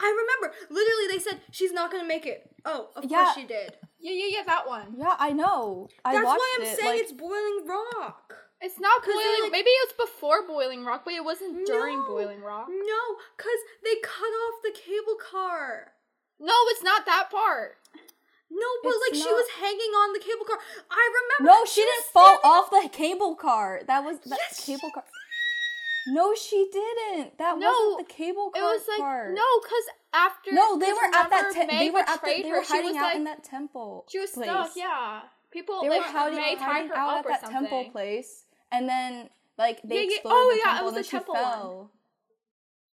[0.00, 0.08] I
[0.40, 0.56] remember.
[0.68, 2.50] Literally, they said she's not gonna make it.
[2.64, 3.24] Oh, of Yeah.
[3.24, 3.76] course she did.
[4.00, 4.94] yeah, yeah, yeah, that one.
[4.98, 5.88] yeah, I know.
[6.04, 8.34] I That's why I'm it, saying like, it's Boiling Rock.
[8.62, 9.42] It's not boiling.
[9.42, 12.06] like- Maybe it was before Boiling Rock, but it wasn't during No.
[12.06, 12.68] Boiling Rock.
[12.68, 13.02] No,
[13.36, 15.92] cause they cut off the cable car.
[16.38, 17.76] No, it's not that part.
[18.50, 20.58] No, but It's like she was hanging on the cable car.
[20.90, 21.52] I remember.
[21.58, 23.80] No, she, was didn't fall standing- off the cable car.
[23.86, 25.04] That was that Yes, she cable car.
[26.08, 27.38] No, she didn't.
[27.38, 28.60] That No, wasn't the cable car.
[28.60, 29.34] It car was like part.
[29.34, 31.46] no, because after No, they were at that.
[31.54, 32.26] remember Te- they were at the.
[32.26, 34.04] They her, were she hiding was out like, in that temple.
[34.10, 34.50] She was place.
[34.50, 34.70] stuck.
[34.76, 37.60] Yeah, people They were like hiding, Mai tied hiding her out up at that something.
[37.62, 40.14] temple place, and then like they Yeah, yeah.
[40.16, 41.42] exploded Oh, the yeah, it temple, was and then the she temple one.
[41.44, 41.90] fell.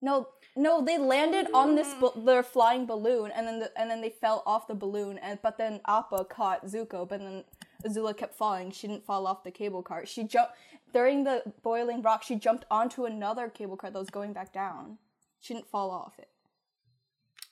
[0.01, 1.99] No, no, they landed on this Mm.
[1.99, 5.41] ba- their flying balloon, and then the, and then they fell off the balloon, and
[5.41, 7.43] but then Appa caught Zuko, but then
[7.83, 8.71] Azula kept falling.
[8.71, 10.05] She didn't fall off the cable car.
[10.05, 10.53] She jumped
[10.93, 12.23] during the boiling rock.
[12.23, 14.97] She jumped onto another cable car that was going back down.
[15.39, 16.29] She didn't fall off it.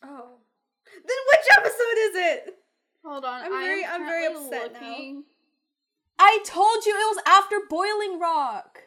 [0.04, 0.38] Oh.
[0.86, 2.60] Then which episode is it?
[3.06, 5.24] Hold on, I'm I very- I'm very currently upset now.
[6.20, 6.40] Looking.
[6.42, 8.80] I told you it was after Boiling Rock.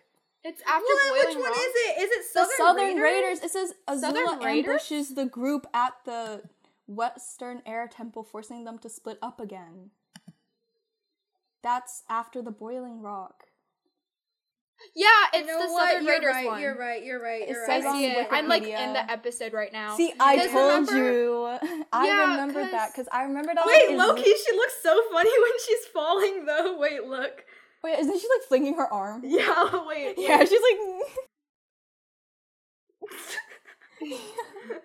[0.44, 1.58] It's after well, then Boiling which one Rock.
[1.60, 2.02] is it?
[2.02, 3.02] Is it The Southern, Southern Raiders?
[3.02, 3.40] Raiders.
[3.42, 4.68] It says Azula Raiders?
[4.70, 6.42] ambushes the group at the
[6.86, 9.90] Western Air Temple, forcing them to split up again.
[11.62, 13.45] That's after the Boiling Rock.
[14.94, 15.88] Yeah, You it's know the what?
[15.90, 16.60] Southern You're Raiders right, one.
[16.60, 17.04] You're right.
[17.04, 17.48] You're right.
[17.48, 17.84] You're right.
[17.84, 18.28] I see it.
[18.30, 19.96] I'm like in the episode right now.
[19.96, 21.58] See, I told remember- you.
[21.92, 23.66] I Yeah, remembered that 'cause- because I remembered that.
[23.66, 26.76] Wait, Loki, she looks so funny when she's falling, though.
[26.78, 27.44] Wait, look.
[27.82, 29.22] Wait, isn't she like flinging her arm?
[29.24, 30.14] Yeah, wait.
[30.18, 30.78] Yeah, she's like.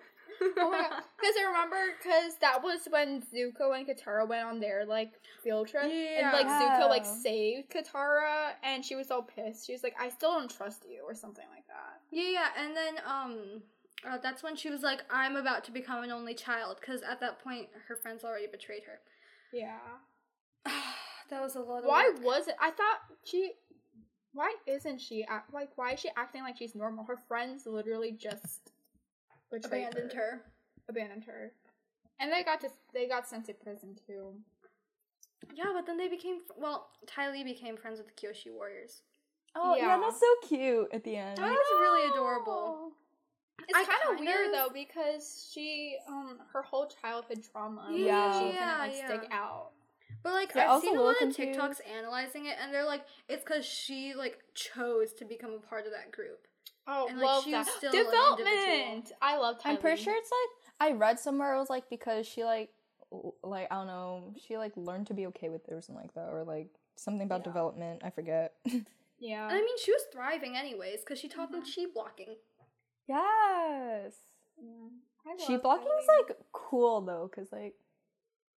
[0.58, 1.02] Oh my god!
[1.18, 5.68] Because I remember, because that was when Zuko and Katara went on their like field
[5.68, 9.66] trip, and like Zuko like saved Katara, and she was all pissed.
[9.66, 12.00] She was like, "I still don't trust you," or something like that.
[12.10, 13.62] Yeah, yeah, and then um,
[14.08, 17.20] uh, that's when she was like, "I'm about to become an only child," because at
[17.20, 19.00] that point her friends already betrayed her.
[19.52, 19.78] Yeah.
[21.30, 21.84] that was a lot.
[21.84, 22.24] Why work.
[22.24, 22.56] was it?
[22.60, 23.52] I thought she.
[24.34, 25.70] Why isn't she act like?
[25.76, 27.04] Why is she acting like she's normal?
[27.04, 28.71] Her friends literally just
[29.52, 30.42] betrayed abandoned her?
[30.88, 31.52] abandoned her,
[32.18, 34.34] and they got to they got sent to prison too.
[35.54, 36.88] Yeah, but then they became well.
[37.06, 39.02] Ty Lee became friends with the Kyoshi Warriors.
[39.54, 39.88] oh yeah.
[39.88, 39.98] Yeah.
[40.00, 41.36] that's so cute at the end.
[41.38, 42.92] That was really adorable.
[43.68, 48.32] It's I kind of kind weird though because she, um, her whole childhood trauma, Yeah.
[48.32, 49.70] she couldn't Yeah, like stick out.
[50.24, 51.58] But like Yeah, I I've seen a lot of confused.
[51.60, 55.86] TikToks analyzing it, and they're like, it's because she like chose to become a part
[55.86, 56.46] of that group.
[56.86, 59.12] Oh, And, like, love she was that still an development.
[59.22, 59.56] I love.
[59.64, 62.70] I'm pretty sure it's like I read somewhere it was like because she like
[63.42, 66.14] like I don't know she like learned to be okay with it or something like
[66.14, 67.44] that or like something about Yeah.
[67.52, 68.54] development I forget.
[69.20, 69.46] Yeah.
[69.46, 71.60] And I mean, she was thriving anyways because she taught Mm-hmm.
[71.60, 72.34] them chi blocking.
[73.06, 74.14] yes.
[74.60, 74.88] Yeah.
[75.24, 77.74] I Chi blocking is like cool though, cause like,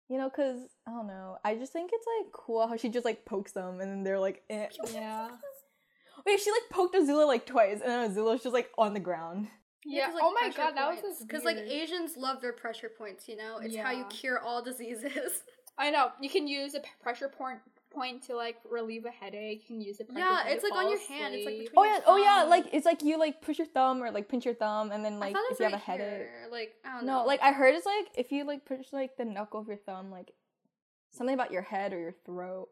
[0.09, 1.39] you know, cause I don't know.
[1.45, 4.21] I just think it's like cool how she just like pokes them and then they're
[4.21, 4.69] like, eh.
[4.93, 5.31] Yeah.
[6.27, 9.49] Wait, she like poked Azula like twice and then Azula's just like on the ground.
[9.85, 10.11] Yeah.
[10.13, 11.57] oh my god, that was just because like.
[11.57, 13.29] Asians love their pressure points.
[13.29, 15.43] You know, it's how you cure all diseases.
[15.79, 17.59] I know you can use a p- pressure point
[17.93, 19.63] point to like relieve a headache.
[19.63, 20.09] You can use it.
[20.09, 21.35] pressure yeah, point to it's like on fall your hand.
[21.35, 23.59] It's like oh, between Oh your yeah, oh yeah, like it's like you like push
[23.59, 25.79] your thumb or like pinch your thumb and then like if was you have a
[25.79, 26.07] headache.
[26.07, 26.49] here.
[26.51, 27.21] Like I don't know.
[27.21, 29.79] No, like I heard it's like if you like push like the knuckle of your
[29.79, 30.33] thumb, like
[31.11, 32.69] something about your head or your throat,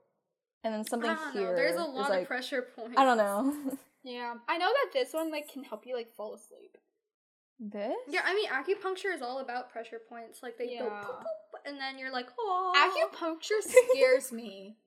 [0.65, 1.51] and then something I don't here.
[1.51, 1.57] know.
[1.57, 2.95] There's a lot like, of pressure points.
[2.97, 3.55] I don't know.
[4.03, 6.79] Yeah, I know that this one like can help you like fall asleep.
[7.59, 7.93] this?
[8.09, 10.43] Yeah, I mean acupuncture is all about pressure points.
[10.43, 12.73] Like they go poop, poop, and then you're like, oh.
[12.75, 13.61] Acupuncture
[13.93, 14.77] scares me.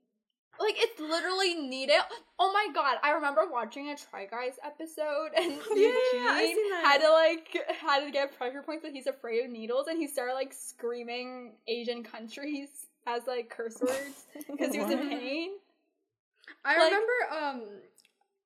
[0.60, 1.96] Like it's literally needed.
[2.38, 2.98] Oh my god!
[3.02, 6.84] I remember watching a Try Guys episode, and Yeah, Eugene I seen that.
[6.86, 10.08] had to like had to get pressure points, but he's afraid of needles, and he
[10.08, 12.70] started like screaming Asian countries
[13.08, 15.50] as like curse words because he was in pain.
[16.66, 17.62] I Like- remember um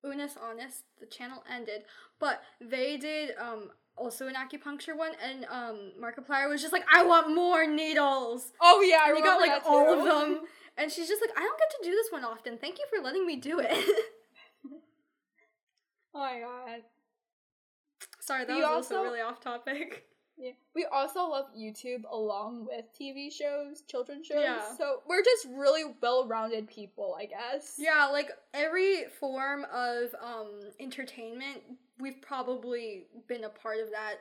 [0.03, 1.83] Unus Annus, the channel ended,
[2.19, 7.03] but they did um also an acupuncture one and um Markiplier was just like, I
[7.03, 8.51] want more needles.
[8.61, 9.99] Oh yeah, I and he got like all too.
[9.99, 10.41] of them.
[10.79, 12.59] And she's just like, I don't get to do this one often.
[12.59, 13.71] Thank you for letting me do it.
[16.13, 16.81] Oh my god.
[18.19, 20.05] Sorry, that We was also, also- really off topic.
[20.37, 20.51] Yeah.
[20.75, 24.37] We also love YouTube along with TV shows, children's shows.
[24.41, 24.61] Yeah.
[24.77, 27.75] So we're just really well-rounded people, I guess.
[27.77, 31.61] Yeah, like every form of um entertainment,
[31.99, 34.17] we've probably been a part of that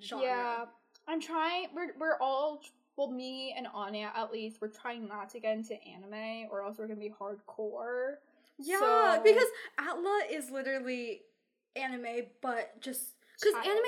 [0.00, 0.24] genre.
[0.24, 0.64] Yeah,
[1.08, 1.66] I'm trying.
[1.74, 2.62] We're we're all
[2.96, 4.58] well, me and Anya at least.
[4.60, 8.16] We're trying not to get into anime, or else we're gonna be hardcore.
[8.58, 11.22] Yeah, So- because Atla is literally
[11.76, 13.82] anime, but just because anime,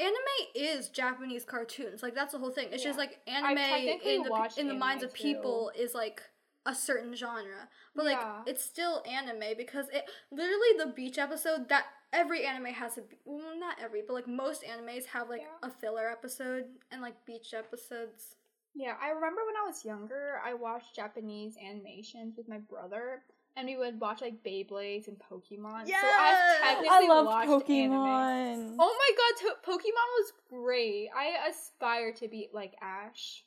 [0.00, 2.02] anime is Japanese cartoons.
[2.02, 2.68] Like that's the whole thing.
[2.72, 6.22] It's just like anime in the in the minds of people is like
[6.66, 8.10] a certain genre, but Yeah.
[8.38, 13.02] like it's still anime because it literally the beach episode that every anime has a
[13.02, 15.68] be- well not every but like most animes have like Yeah.
[15.68, 18.36] a filler episode and like beach episodes.
[18.74, 23.22] Yeah, I remember when I was younger, I watched Japanese animations with my brother,
[23.56, 25.86] and we would watch like Beyblades and Pokemon.
[25.86, 27.92] So I've technically I love watched anime.
[27.92, 28.76] Pokemon.
[28.78, 31.08] Oh my god, to- Pokemon was great.
[31.16, 33.44] I aspire to be like Ash.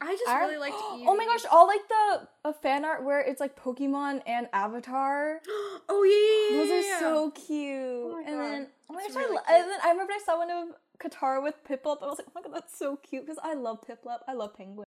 [0.00, 0.76] I just I- really liked.
[1.08, 1.52] Oh my gosh, Eevee.
[1.52, 5.40] all like the a fan art where it's like Pokemon and Avatar.
[5.88, 7.76] oh yeah, yeah, Those are so cute.
[7.80, 10.20] Oh my and then oh my It's gosh, really I, and then I remember I
[10.24, 12.02] saw one of Katara with Piplup.
[12.02, 14.18] I was like, oh my god, that's so cute because I love Piplup.
[14.28, 14.85] I love Penguin.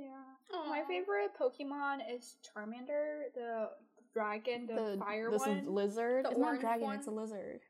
[0.00, 0.62] Yeah.
[0.68, 3.70] My favorite Pokemon is Charmander, the
[4.12, 5.64] dragon, the, fire this one.
[5.66, 6.24] lizard.
[6.24, 6.82] The it's not orange dragon.
[6.84, 6.96] one?
[6.98, 7.60] It's a lizard.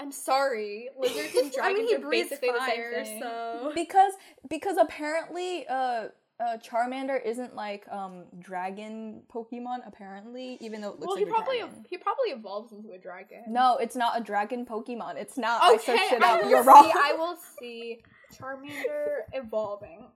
[0.00, 3.22] I'm sorry, lizards and dragons I mean, he are breathes basically fire, the same thing.
[3.22, 4.12] so Because
[4.48, 6.08] because apparently uh.
[6.38, 11.30] Uh, Charmander isn't like um dragon Pokemon apparently, even though it looks well, like he
[11.30, 11.84] a probably dragon.
[11.88, 13.44] he probably evolves into a dragon.
[13.48, 15.16] No, it's not a dragon Pokemon.
[15.16, 15.62] It's not.
[15.62, 16.42] Okay, I searched it I up.
[16.42, 16.92] will You're see, wrong.
[16.94, 18.02] I will see
[18.34, 20.08] Charmander evolving.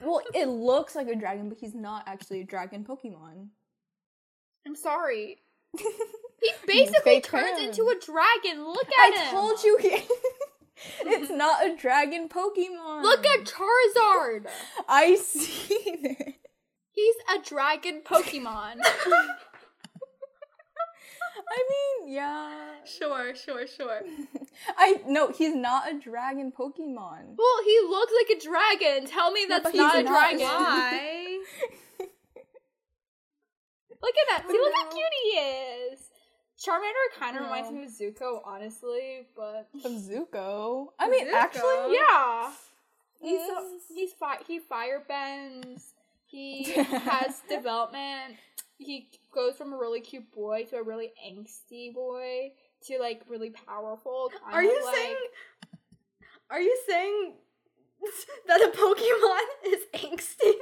[0.00, 3.48] Well, it looks like a dragon, but he's not actually a dragon Pokemon.
[4.66, 5.38] I'm sorry.
[6.42, 8.64] He basically turns into a dragon.
[8.64, 9.20] Look at it.
[9.20, 9.30] I him.
[9.30, 10.02] told you he-
[11.00, 13.02] it's not a dragon Pokemon.
[13.02, 14.46] Look at Charizard.
[14.88, 16.36] I see it.
[16.92, 18.80] He's a dragon Pokemon.
[21.52, 22.50] I mean, yeah.
[22.84, 24.00] sure, sure, sure.
[24.78, 27.34] I no, he's not a dragon Pokemon.
[27.36, 29.06] well, he looks like a dragon.
[29.08, 30.12] Tell me that's but not he's a not.
[30.12, 30.38] dragon.
[30.46, 31.42] Why?
[34.02, 34.50] Look at that.
[34.50, 36.00] See, look how cute he is.
[36.58, 37.48] Charmander kind of No.
[37.48, 40.88] reminds me of Zuko, honestly, but Of Zuko.
[40.98, 41.32] I mean, Zuko?
[41.34, 42.52] actually, yeah,
[43.20, 45.94] he's a, he's fi- he fire bends.
[46.26, 48.36] He has development.
[48.78, 52.52] He goes from a really cute boy to a really angsty boy
[52.86, 54.30] to like really powerful.
[54.42, 55.16] Kind Are you like, saying?
[56.50, 57.34] Are you saying
[58.46, 60.52] that a Pokemon is angsty?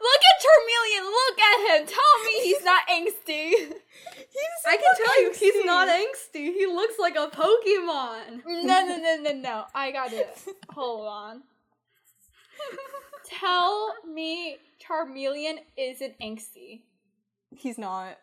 [0.00, 1.04] Look at Charmeleon.
[1.04, 1.86] Look at him.
[1.86, 3.52] Tell me he's not angsty.
[4.32, 6.52] He's I can tell you, he's not angsty.
[6.54, 8.42] He looks like a Pokemon.
[8.46, 9.64] No, no, no, no, no.
[9.74, 10.28] I got it.
[10.68, 11.42] Hold on.
[13.26, 16.82] Tell me Charmeleon isn't angsty.
[17.56, 18.18] He's not.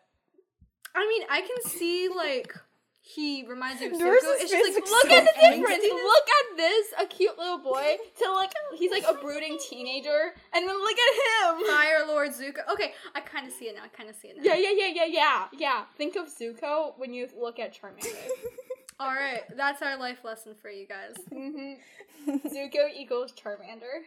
[0.94, 2.54] I mean, I can see like
[3.00, 4.16] he reminds me of Zuko.
[4.20, 5.82] It's just like Look so at the difference.
[5.82, 10.68] Look at this, a cute little boy, to like he's like a brooding teenager, and
[10.68, 11.66] then look at him.
[11.66, 12.70] Fire Lord Zuko.
[12.70, 13.82] Okay, I kind of see it now.
[13.84, 14.42] I kind of see it now.
[14.42, 15.84] Yeah, yeah, yeah, yeah, yeah, yeah.
[15.96, 18.14] Think of Zuko when you look at Charmander.
[19.00, 21.14] All right, that's our life lesson for you guys.
[21.32, 22.36] mm-hmm.
[22.48, 24.02] Zuko equals Charmander.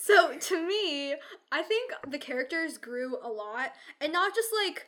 [0.00, 1.14] So to me,
[1.50, 4.86] I think the characters grew a lot, and not just like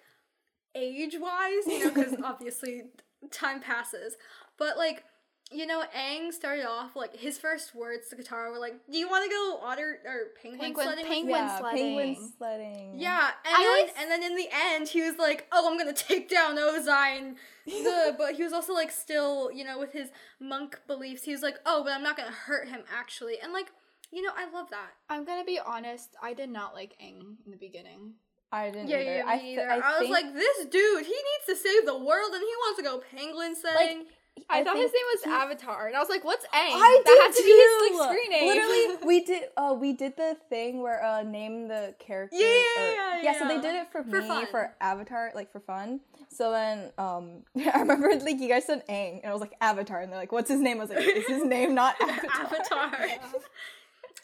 [0.74, 2.84] age wise, you know, because obviously
[3.30, 4.16] time passes,
[4.58, 5.04] but like.
[5.52, 9.08] You know, Aang started off like his first words to Katara were like, "Do you
[9.08, 11.96] want to go otter or penguin, Penguin- sledding?" with penguin me?" yeah, sledding.
[11.98, 12.94] penguin sledding.
[13.00, 15.76] Yeah, and I then always- and then in the end, he was like, "Oh, I'm
[15.76, 19.90] gonna take down Ozai," and the, but he was also like still, you know, with
[19.92, 21.24] his monk beliefs.
[21.24, 23.72] He was like, "Oh, but I'm not gonna hurt him actually," and like,
[24.12, 24.90] you know, I love that.
[25.08, 26.10] I'm gonna be honest.
[26.22, 28.14] I did not like Aang in the beginning.
[28.52, 29.16] I didn't Yeah, either.
[29.16, 29.70] yeah, I, th- either.
[29.70, 32.52] I, I, was think, like, this dude, he needs to save the world, and he
[32.64, 34.06] wants to go penguin setting.
[34.48, 37.04] I, thought his name was he- Avatar, and I was like, "What's Aang?" I that
[37.04, 37.98] did had to be his too.
[37.98, 38.48] like screen name.
[38.48, 39.42] Literally, we did.
[39.56, 42.36] Uh, we did the thing where uh, name the character.
[42.36, 43.38] Yeah, or- yeah, yeah.
[43.38, 44.46] So they did it for, For me fun.
[44.50, 46.00] for Avatar, like for fun.
[46.30, 47.42] So then, um,
[47.74, 50.32] I remember like you guys said Aang, and I was like Avatar, and they're like,
[50.32, 53.08] "What's his name?" I was like, "Is his name not Avatar?" Avatar.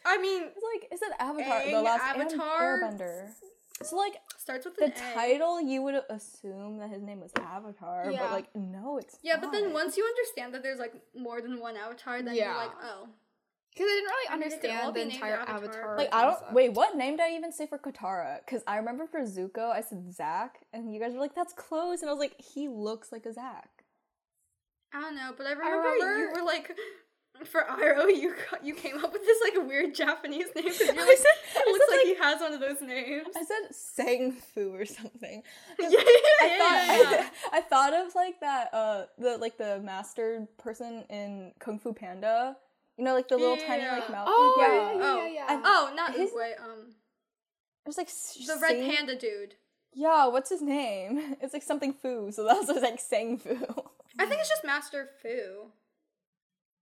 [0.07, 1.64] I mean, It's like is it Avatar?
[1.64, 2.81] the Aang, last Aang- Avatar.
[2.81, 3.29] Airbender.
[3.83, 5.14] So like starts with the an A.
[5.14, 8.21] title, you would assume that his name was Avatar, Yeah.
[8.23, 11.61] but like no, it's Yeah, but then once you understand that there's like more than
[11.61, 12.47] one Avatar, then Yeah.
[12.53, 13.09] you're like, oh.
[13.71, 15.57] because I didn't really I mean, they could all understand the entire Avatar.
[15.57, 15.97] Avatar.
[15.99, 16.53] Like I don't concept.
[16.55, 16.73] wait.
[16.73, 18.38] What name did I even say for Katara?
[18.47, 22.01] Because I remember for Zuko, I said Zach, and you guys were like, "That's close,"
[22.01, 23.69] and I was like, "He looks like a Zach."
[24.95, 26.71] I don't know, but I remember, you remember- were like,
[27.44, 31.07] for Iroh, you you came up with this like weird Japanese name because you're I
[31.07, 33.27] like, said, I it looks said, like like- he has one of those names.
[33.37, 35.42] I said Sang Fu or something.
[35.79, 37.29] yeah, yeah, I yeah, thought yeah, yeah.
[37.53, 42.57] I, thought of like that uh the like the master person in Kung Fu Panda.
[42.99, 44.12] You know, like the little tiny like Yeah.
[44.14, 44.29] mouth.
[44.31, 44.66] Oh yeah.
[44.66, 45.27] yeah, yeah, Oh.
[45.27, 45.46] yeah.
[45.53, 45.61] yeah.
[45.64, 46.94] Oh, not His- Oogway, um,
[47.85, 49.55] There's like s- the red Sang- panda dude.
[49.92, 51.37] Yeah, what's his name?
[51.42, 53.51] It's like something Fu, so that was like Sang Fu.
[54.18, 55.70] I think it's just Master Fu.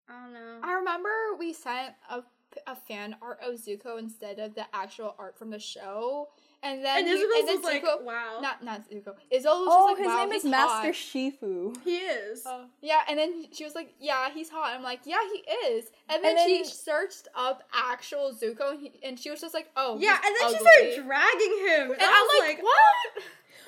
[0.08, 0.58] I don't know.
[0.62, 2.22] I remember we sent a,
[2.66, 6.28] a fan art of Zuko instead of the actual art from the show,
[6.62, 8.38] and then and you- Isabel's and then was like, Zuko, wow.
[8.40, 9.14] not not Zuko.
[9.30, 10.94] Isabel was oh, just like, his wow, name is he's Master hot.
[10.94, 11.84] Shifu.
[11.84, 12.42] he is.
[12.46, 15.86] Oh, yeah, and then she was like, "Yeah, he's hot." I'm like, "Yeah, he is."
[16.08, 19.70] And then, And she searched up actual Zuko, and, he, and she was just like,
[19.76, 21.90] "Oh, yeah, he's and then she started dragging him.
[21.92, 23.24] And I I'm was like, "What?"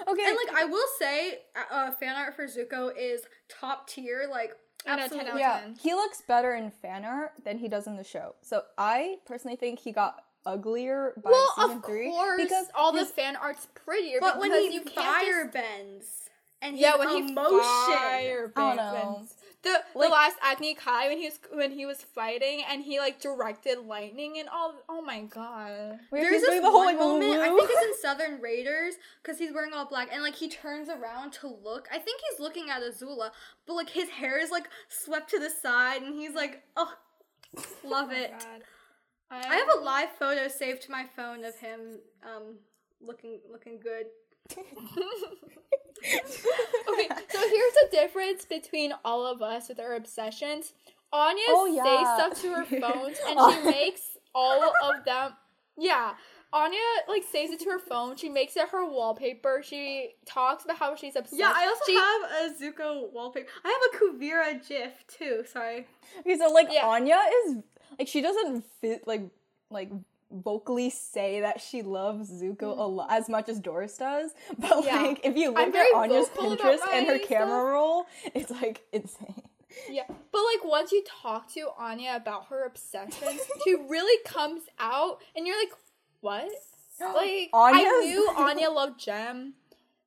[0.08, 0.22] Okay.
[0.26, 4.28] And like I will say, uh, uh, fan art for Zuko is top tier.
[4.30, 5.28] Like I know, 10 absolutely.
[5.30, 5.76] out of yeah, 10.
[5.82, 8.34] he looks better in fan art than he does in the show.
[8.42, 12.92] So I personally think he got uglier by well, season of three course, because all
[12.92, 14.18] his- the fan art's prettier.
[14.20, 16.06] But when because he you can't fire just- bends
[16.62, 17.60] and yeah, his when he emotion.
[17.60, 19.34] fire I don't bends.
[19.64, 19.72] Know.
[19.72, 22.98] The Like- the last Agni Kai when he was when he was fighting and he
[23.00, 24.74] like directed lightning and all.
[24.88, 25.98] Oh my god.
[26.10, 27.40] Where There's this the whole one like moment.
[27.40, 27.58] I woo.
[27.58, 31.32] think it's in Southern Raiders because he's wearing all black and like he turns around
[31.34, 31.88] to look.
[31.92, 33.30] I think he's looking at Azula,
[33.66, 36.92] but like his hair is like swept to the side and he's like, oh,
[37.84, 38.32] love it.
[38.38, 38.62] God.
[39.30, 42.58] I have a live photo saved to my phone of him um
[43.00, 44.06] looking looking good.
[46.88, 50.72] Okay, so here's the difference between all of us with our obsessions.
[51.12, 52.16] Anya Oh, saves yeah.
[52.16, 53.52] stuff to her phones and Oh.
[53.52, 54.00] she makes
[54.34, 55.32] all of them.
[55.78, 56.14] Yeah.
[56.52, 56.78] Anya
[57.08, 58.16] like saves it to her phone.
[58.16, 59.62] She makes it her wallpaper.
[59.64, 61.38] She talks about how she's obsessed.
[61.38, 63.48] Yeah, I also she, have a Zuko wallpaper.
[63.64, 65.42] I have a Kuvira GIF too.
[65.50, 65.86] Sorry.
[66.20, 66.86] Okay, so like Yeah.
[66.86, 67.56] Anya is
[67.98, 69.22] like she doesn't fit like
[69.70, 69.90] like
[70.30, 72.96] vocally say that she loves Zuko a mm.
[72.96, 75.02] lot as much as Doris does, but Yeah.
[75.02, 79.42] like if you look at Anya's Pinterest and her my camera roll, it's like insane.
[79.90, 85.18] Yeah, but like once you talk to Anya about her obsession, she really comes out,
[85.34, 85.72] and you're like,
[86.20, 86.48] "What?"
[86.98, 89.52] Like I knew Anya loved Jem,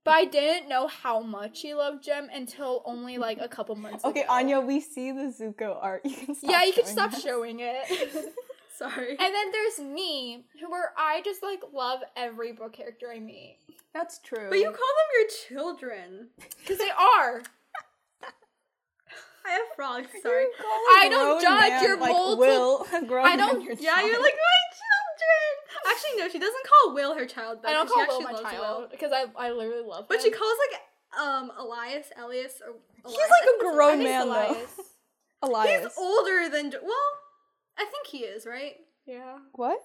[0.04, 4.04] but I didn't know how much she loved Jem until only like a couple months.
[4.04, 4.34] Okay, ago.
[4.34, 6.02] Anya, we see the Zuko art.
[6.04, 7.22] You can stop Yeah, you can stop us.
[7.22, 7.76] showing it.
[8.80, 9.10] Sorry.
[9.12, 13.58] and then there's me, who where I just like love every book character I meet
[13.94, 14.48] That's true.
[14.50, 16.30] but you call them your children.
[16.62, 17.44] because they are.
[19.46, 20.08] I have frogs.
[20.22, 20.44] Sorry.
[20.44, 23.74] You call a I don't judge man, your like multi- Will, a I don't- your
[23.76, 25.90] Yeah, you're like my children.
[25.90, 27.60] Actually, no, she doesn't call Will her child.
[27.64, 30.02] Though, I don't 'cause she call Will actually my child because I I literally love
[30.02, 30.06] him.
[30.10, 30.82] But she calls like
[31.20, 32.74] um Elias, Elias, or
[33.08, 34.70] He's like a grown man Elias.
[35.42, 35.48] though.
[35.50, 35.84] Elias.
[35.84, 37.10] He's older than well,
[37.80, 38.76] I think he is right.
[39.06, 39.38] Yeah.
[39.54, 39.80] What?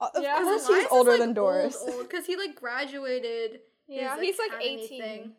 [0.00, 1.76] Uh, Of course Elias he's is, older like, than Doris.
[1.80, 3.60] Old, old, because he like graduated.
[3.88, 5.00] Yeah, his he's like 18.
[5.00, 5.32] thing.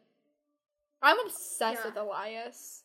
[1.01, 1.85] I'm obsessed Yeah.
[1.89, 2.83] with Elias.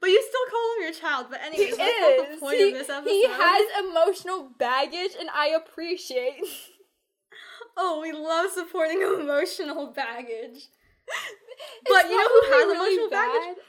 [0.00, 1.26] But you still call him your child.
[1.30, 2.40] But anyway, He anyways, that's not the is.
[2.40, 3.10] point He, of this episode.
[3.10, 6.40] he has emotional baggage, and I appreciate.
[7.76, 10.68] Oh, we love supporting emotional baggage.
[11.88, 13.64] But you know who probably has really emotional baggage?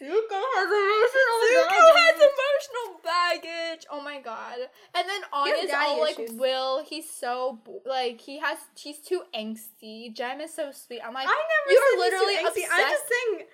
[0.00, 0.08] Bad.
[0.08, 2.30] Zuko has emotional Zuko has baggage.
[2.32, 3.86] emotional baggage.
[3.90, 4.58] Oh my god!
[4.94, 6.38] And then He has Anya's daddy all like, issues.
[6.38, 11.00] "Will he's so like he has he's too angsty." Jem is so sweet.
[11.04, 12.64] I'm like, I never you said are literally he's too angsty.
[12.72, 13.46] I'm just obsessed saying.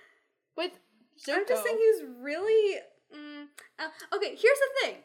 [0.57, 0.73] with
[1.25, 1.35] Zuko.
[1.37, 2.81] I'm just saying he's really.
[3.17, 3.45] Mm,
[3.79, 4.97] uh, okay, here's the thing.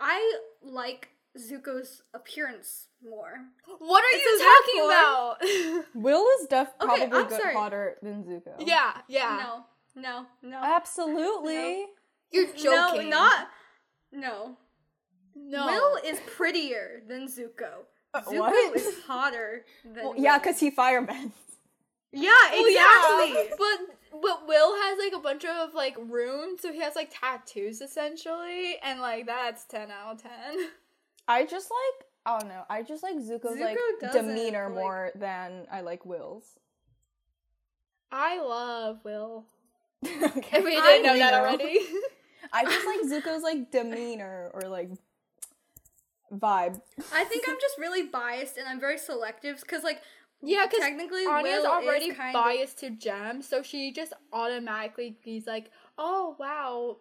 [0.00, 1.08] I like
[1.38, 3.32] Zuko's appearance more.
[3.78, 5.84] what are It's you a talking about?
[6.02, 7.54] Will is def Okay, probably I'm good sorry.
[7.54, 8.54] hotter than Zuko.
[8.66, 9.40] yeah, yeah.
[9.42, 9.64] No,
[9.94, 10.58] no, no.
[10.62, 11.86] Absolutely.
[12.30, 13.10] You're No, joking.
[13.10, 13.48] not.
[14.10, 14.56] No.
[15.34, 15.66] no.
[15.66, 17.84] Will is prettier than Zuko.
[18.14, 18.76] Uh, Zuko what?
[18.76, 20.04] is hotter than.
[20.04, 21.32] Well, yeah, because he firebends.
[22.14, 23.34] Yeah, Well, exactly.
[23.48, 27.10] yeah, but but Will has like a bunch of like runes, so he has like
[27.18, 30.68] tattoos essentially, and like that's ten out of ten.
[31.26, 32.64] I just like I don't know.
[32.68, 36.44] I just like Zuko's like Zuko doesn't, demeanor like- more than I like Will's.
[38.10, 39.46] I love Will.
[40.36, 40.58] okay.
[40.58, 41.38] If we didn't know that know.
[41.40, 41.80] already.
[42.52, 44.90] I just like Zuko's like demeanor or like
[46.32, 46.80] vibe.
[47.12, 50.02] I think I'm just really biased and I'm very selective because, like,
[50.42, 52.42] yeah, because technically, Anya's Will already is kind of.
[52.42, 56.96] biased to Jem, so she just automatically he's like, oh wow.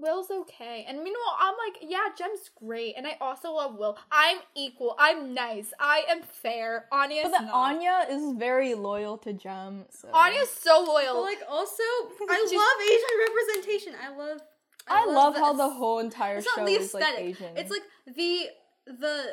[0.00, 0.84] Will's okay.
[0.88, 2.94] And meanwhile, I'm like, yeah, Jem's great.
[2.96, 3.98] And I also love Will.
[4.10, 4.96] I'm equal.
[4.98, 5.72] I'm nice.
[5.78, 6.86] I am fair.
[6.92, 7.54] Anya's But then not.
[7.54, 9.84] Anya is very loyal to Jem.
[9.90, 10.08] So.
[10.12, 11.14] Anya's so loyal.
[11.14, 11.82] But, like, also,
[12.28, 13.92] I love Asian representation.
[14.02, 14.40] I love.
[14.88, 17.24] I love how the whole entire It's show not the is like aesthetic.
[17.26, 17.56] Asian.
[17.56, 18.46] It's like the
[18.86, 19.24] the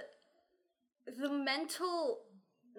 [1.20, 2.20] the mental.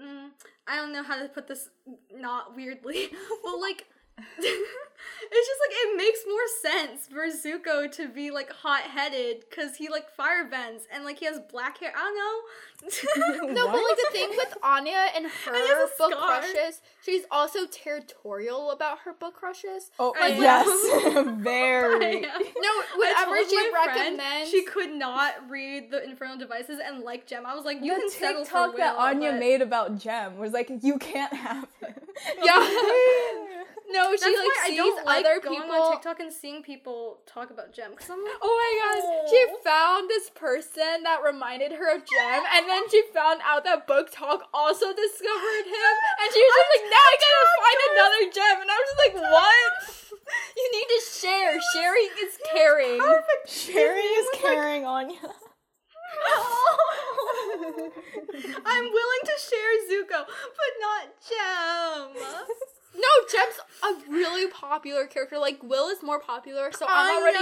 [0.00, 0.28] Mm,
[0.68, 1.68] I don't know how to put this
[2.14, 3.08] not weirdly,
[3.44, 3.86] but like.
[4.38, 9.76] it's just like it makes more sense for Zuko to be like hot headed because
[9.76, 11.92] he like firebends and like he has black hair.
[11.96, 12.40] I don't know.
[13.52, 16.40] No, but like the thing with Anya and her a book scar.
[16.40, 19.90] crushes, she's also territorial about her book crushes.
[19.98, 20.66] oh I yes,
[21.42, 22.20] very.
[22.20, 27.02] No, I whenever she my friend recommends, she could not read the Infernal Devices and
[27.02, 27.44] like Jem.
[27.46, 29.98] I was like, you the can settle for TikTok that Will, Anya but- made about
[29.98, 31.94] Jem was like, you can't have him.
[32.44, 32.60] Yeah.
[33.90, 35.74] No, she That's like why I sees don't like other going people.
[35.80, 39.40] on TikTok and seeing people talk about Jem because I'm like, Oh my gosh, she
[39.64, 44.44] found this person that reminded her of Jem, and then she found out that BookTok
[44.52, 48.70] also discovered him, and she was just like, now I gotta find another Jem, and
[48.70, 49.72] I was just like, what?
[50.56, 51.56] You need to share.
[51.72, 52.98] Sharing is caring.
[53.00, 53.48] perfect.
[53.48, 55.16] Sharing is was like- caring Anya.
[58.66, 62.22] I'm willing to share Zuko, but not Jem.
[62.94, 65.38] No, Jem's a really popular character.
[65.38, 67.38] Like Will is more popular, so I'm already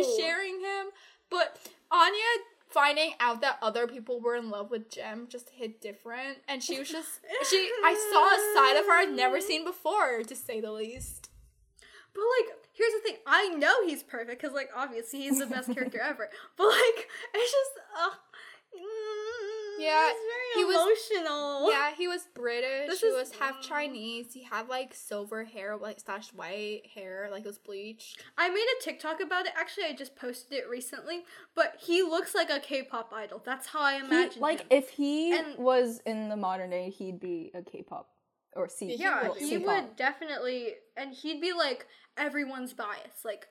[0.00, 0.86] used to sharing him.
[1.30, 1.58] But
[1.90, 6.62] Anya finding out that other people were in love with Jem just hit different, and
[6.62, 7.70] she was just she.
[7.84, 11.28] I saw a side of her I've never seen before, to say the least.
[12.12, 13.16] But like, here's the thing.
[13.26, 16.28] I know he's perfect because, like, obviously he's the best character ever.
[16.56, 18.10] But like, it's just, uh,
[19.78, 20.16] Yeah, he's
[20.54, 20.76] very he was-
[21.10, 21.70] emotional.
[21.70, 22.88] Yeah, he was British.
[22.88, 24.32] This he is- was half Chinese.
[24.34, 28.22] He had like silver hair, like slash white hair, like it was bleached.
[28.38, 29.52] I made a TikTok about it.
[29.56, 31.24] Actually, I just posted it recently.
[31.54, 33.42] But he looks like a K-pop idol.
[33.44, 34.40] That's how I He- imagine.
[34.40, 34.66] like him.
[34.70, 38.08] if he And- was in the modern day, he'd be a K-pop
[38.54, 38.94] or C.
[38.96, 39.66] yeah, well, he C-pop.
[39.84, 41.86] would definitely, and he'd be like
[42.16, 43.46] everyone's bias, like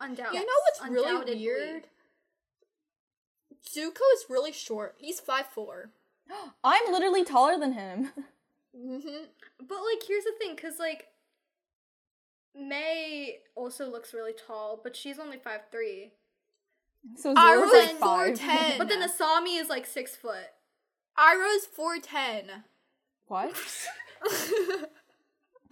[0.00, 0.40] undoubtedly.
[0.40, 1.88] You know what's really weird?
[3.68, 4.96] Zuko is really short.
[4.98, 5.92] He's five four.
[6.64, 8.10] I'm literally taller than him.
[8.72, 9.24] Mm-hmm.
[9.58, 11.08] But like, here's the thing, because like.
[12.54, 16.12] Mai also looks really tall, but she's only five three.
[17.16, 18.78] So I Zoro's like 4'10".
[18.78, 20.46] But then Asami is like six foot.
[21.18, 22.64] Iroh's four ten.
[23.26, 23.54] What?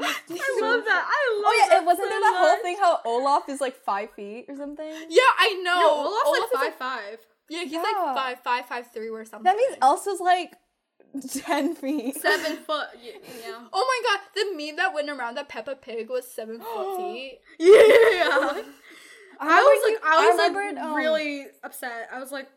[0.01, 1.05] I love that.
[1.09, 1.45] I love.
[1.47, 4.13] Oh yeah, that it wasn't so there that whole thing how Olaf is like five
[4.13, 4.93] feet or something?
[5.09, 5.81] Yeah, I know.
[5.81, 7.19] No, Olaf's Olaf like five five.
[7.51, 7.83] Yeah, he's Yeah.
[7.83, 9.45] like five, five, five, three or something.
[9.45, 10.55] That means Elsa's like
[11.45, 12.17] ten feet.
[12.17, 12.89] Seven foot.
[13.03, 13.13] Yeah.
[13.73, 17.39] Oh my god, the meme that went around that Peppa Pig was seven foot feet.
[17.59, 18.63] Yeah.
[19.41, 22.09] I was like, you- I was remembered, like um, really upset.
[22.13, 22.49] I was like,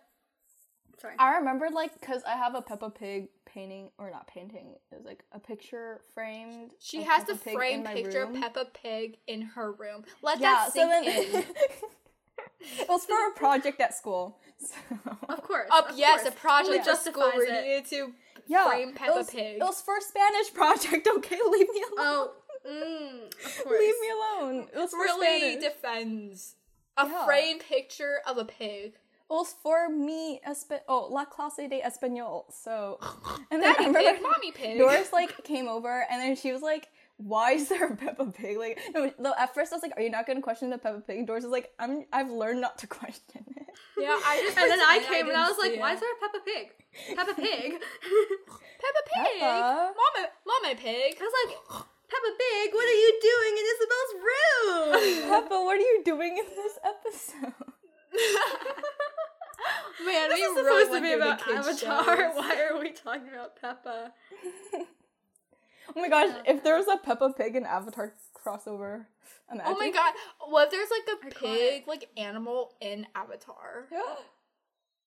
[0.99, 1.13] sorry.
[1.19, 4.75] I remember like because I have a Peppa Pig painting or not painting.
[4.91, 6.71] It was like a picture framed.
[6.79, 8.35] She of has Peppa the Pig framed picture room.
[8.35, 10.03] of Peppa Pig in her room.
[10.23, 11.43] Let Yeah, that so sink then in.
[12.79, 14.39] it was for a project at school.
[14.61, 15.67] So Of course.
[15.71, 16.33] Up, of yes, course.
[16.33, 18.13] a project at school justifies where you needed to
[18.47, 19.57] yeah, frame it Peppa was- Pig.
[19.57, 21.07] It was for a Spanish project.
[21.17, 21.97] Okay, leave me alone.
[21.99, 22.31] Oh,
[22.69, 24.67] mm, leave me alone.
[24.73, 25.63] It was really Spanish.
[25.63, 26.55] defends
[26.97, 27.25] a Yeah.
[27.25, 28.93] framed picture of a pig.
[28.93, 32.43] It was for me, espa- oh, La Clase de Español.
[32.53, 32.99] So,
[33.51, 34.77] and then I Daddy remember pig, mommy pig.
[34.77, 36.89] Doris like came over, and then she was like,
[37.23, 40.01] "Why is there a Peppa Pig?" Like, no, no, at first I was like, "Are
[40.01, 42.87] you not gonna question the Peppa Pig?" Doris was like, "I'm, I've learned not to
[42.99, 43.67] question it."
[43.97, 45.99] Yeah, I just And then I pretend came and I was like, see why is
[45.99, 46.65] there a Peppa Pig?
[47.15, 47.71] Peppa Pig.
[47.79, 49.39] Peppa Pig?
[49.39, 49.93] Peppa.
[49.95, 51.15] Mama, Mama Pig.
[51.19, 51.51] I was like,
[52.09, 55.29] Peppa Pig, what are you doing in Isabel's room?
[55.31, 57.53] Peppa, what are you doing in this episode?
[60.05, 61.73] Man, this we is supposed to be about Avatar.
[61.73, 62.35] shows.
[62.35, 64.11] Why are we talking about Peppa?
[65.95, 69.05] Oh my gosh, if there was a Peppa Pig and Avatar crossover,
[69.51, 69.73] imagine.
[69.73, 70.13] Oh my god,
[70.47, 73.87] what if there's like a pig, like animal in Avatar?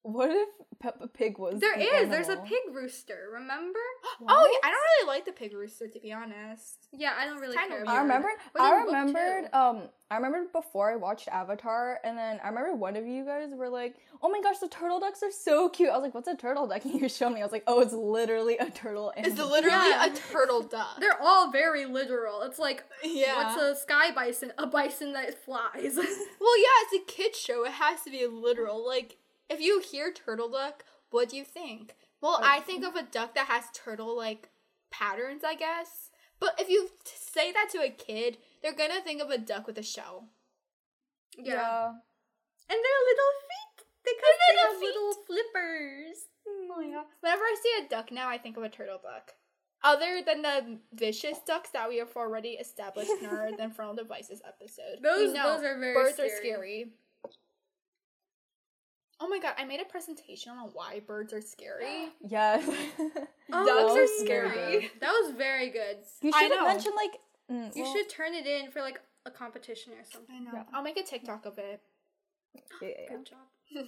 [0.06, 0.48] What if
[0.80, 1.60] Peppa Pig was?
[1.60, 2.10] There an is.
[2.10, 3.30] There's a pig rooster.
[3.32, 3.78] Remember?
[4.26, 6.86] Oh, yeah, I don't really like the pig rooster to be honest.
[6.92, 7.76] Yeah, I don't really Kinda care.
[7.78, 7.88] weird.
[7.88, 8.28] about I remember.
[8.58, 9.54] I remembered.
[9.54, 13.48] Um, I remembered before I watched Avatar, and then I remember one of you guys
[13.54, 16.28] were like, "Oh my gosh, the turtle ducks are so cute." I was like, "What's
[16.28, 17.40] a turtle duck?" And you showed me.
[17.40, 20.06] I was like, "Oh, it's literally a turtle." It's animal." literally Yeah.
[20.06, 21.00] a turtle duck.
[21.00, 22.42] They're all very literal.
[22.42, 23.54] It's like, yeah.
[23.56, 24.52] what's a sky bison?
[24.58, 25.96] A bison that flies.
[26.44, 27.64] Well, yeah, it's a kid show.
[27.64, 28.86] It has to be literal.
[28.86, 29.16] Like,
[29.48, 31.94] if you hear turtle duck, what do you think?
[32.20, 34.48] Well, I think of a duck that has turtle like
[34.90, 36.10] patterns, I guess.
[36.40, 39.78] But if you say that to a kid, they're gonna think of a duck with
[39.78, 40.28] a shell.
[41.38, 41.88] yeah.
[42.68, 43.86] And their little feet.
[44.04, 44.86] Because they little have feet.
[44.86, 46.16] little flippers.
[46.46, 47.04] Mm, oh my god!
[47.20, 49.32] Whenever I see a duck now, I think of a turtle duck.
[49.82, 54.40] Other than the vicious ducks that we have already established in our Then Infernal Devices
[54.46, 55.02] episode.
[55.02, 56.30] Those- We know those are very birds scary.
[56.30, 56.92] are scary.
[59.20, 59.54] Oh my god!
[59.58, 62.08] I made a presentation on why birds are scary.
[62.20, 62.68] Yes.
[63.52, 64.90] Oh, Ducks are scary.
[65.00, 65.98] That was very good.
[66.22, 66.66] you I should have know.
[66.66, 67.12] mentioned like.
[67.52, 70.34] mm, You well, should turn it in for like a competition or something.
[70.34, 70.50] I know.
[70.54, 70.62] Yeah.
[70.72, 71.80] I'll make a TikTok of it.
[72.80, 73.16] Yeah, yeah, yeah.
[73.16, 73.84] Good job.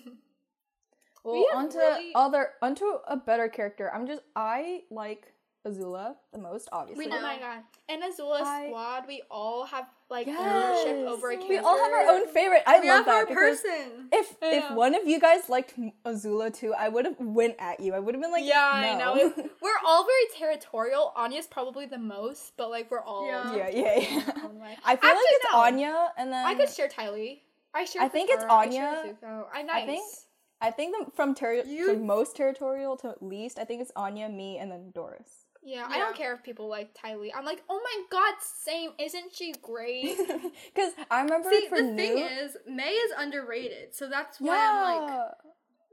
[1.24, 3.92] Well, We onto really- other onto a better character.
[3.92, 5.32] I'm just I like
[5.66, 7.06] Azula the most, obviously.
[7.06, 7.22] We Oh know.
[7.22, 7.62] my god!
[7.88, 10.38] In Azula's I- squad, we all have like Yes.
[10.38, 11.48] ownership over a character.
[11.48, 12.62] We all have our own favorite.
[12.66, 14.08] I we love have that our because person.
[14.12, 14.76] if I if know.
[14.76, 17.92] one of you guys liked Azula too, I would have went at you.
[17.94, 19.14] I would have been like, yeah, I know.
[19.60, 21.12] We're all very territorial.
[21.16, 23.54] Anya's probably the most, but like we're all Yeah.
[23.56, 24.32] yeah, yeah, yeah.
[24.36, 24.76] our own way.
[24.84, 25.58] I feel like it's no.
[25.58, 27.42] Anya, and then I could share Ty Lee.
[27.74, 28.02] I share.
[28.02, 28.50] I with think it's her.
[28.50, 29.02] I share Anya.
[29.08, 29.44] with Zuko.
[29.52, 29.82] I nice.
[29.82, 30.04] I think-
[30.58, 34.26] I think the, from terri You- from most territorial to least, I think it's Anya,
[34.30, 35.44] me, and then Doris.
[35.66, 37.32] Yeah, I don't care if people like Ty Lee.
[37.36, 38.90] I'm like, oh my god, same.
[39.00, 40.16] Isn't she great?
[40.74, 44.56] Because I remember See, for the new, thing is, Mai is underrated, so that's why
[44.56, 45.30] I'm like,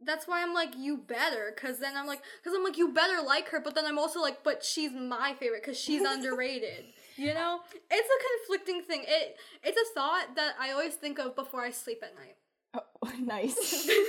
[0.05, 3.25] that's why I'm like, you better, cause then I'm like, cause I'm like, you better
[3.25, 6.85] like her, but then I'm also like, but she's my favorite, cause she's underrated.
[7.15, 9.05] You know, it's a conflicting thing.
[9.07, 12.35] It it's a thought that I always think of before I sleep at night.
[12.73, 13.89] Oh, nice.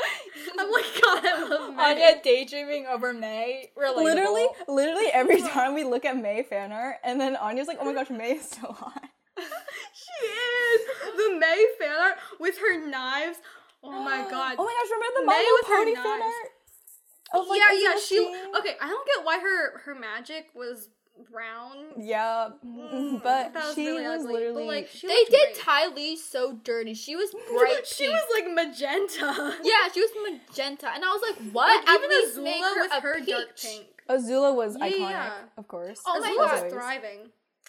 [0.00, 1.90] Oh I'm like, God, I love Mai.
[1.90, 3.66] Anya daydreaming over Mai.
[3.76, 4.02] Relatable.
[4.04, 7.84] literally, literally every time we look at Mai fan art, and then Anya's like, "Oh
[7.84, 9.02] my gosh, Mai is so hot."
[9.36, 10.80] she is
[11.16, 13.38] the Mai fan art with her knives.
[13.82, 14.56] Oh my God.
[14.58, 16.34] Oh my gosh, remember the Mai with her Little fan knives.
[17.34, 17.42] art?
[17.42, 18.00] Of, like, yeah, yeah.
[18.00, 18.18] She
[18.58, 18.76] okay.
[18.80, 20.88] I don't get why her her magic was
[21.30, 21.76] brown.
[21.98, 24.64] Yeah, Mm, but was she really was ugly, literally.
[24.64, 25.56] But like, she They looked did great.
[25.64, 26.94] Ty Lee so dirty.
[26.94, 27.86] She was bright.
[27.86, 28.14] she pink.
[28.14, 29.56] was like magenta.
[29.62, 30.10] Yeah, she was
[30.48, 31.86] magenta, and I was like, "What?
[31.86, 33.28] Like, even least Azula make her with a her peach.
[33.28, 33.86] dark pink.
[34.08, 35.32] Azula was Yeah, iconic, yeah.
[35.56, 36.00] of course.
[36.06, 36.62] Oh my Azula God.
[36.64, 37.18] was thriving.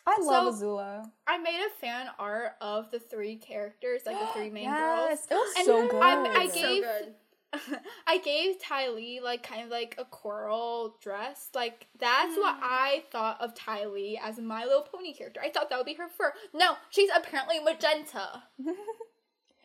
[0.07, 1.11] I love So- Azula.
[1.27, 5.33] I made a fan art of the three characters, like the three main yes, it
[5.33, 6.01] was And so good.
[6.01, 7.13] I'm- I So gave- good.
[7.51, 7.79] Girls.
[8.07, 11.49] I gave Ty Lee like kind of like a coral dress.
[11.55, 12.63] Like that's what Mm.
[12.63, 15.41] I thought of Ty Lee as a My Little Pony character.
[15.43, 16.33] I thought that would be her fur.
[16.53, 18.43] No, she's apparently magenta.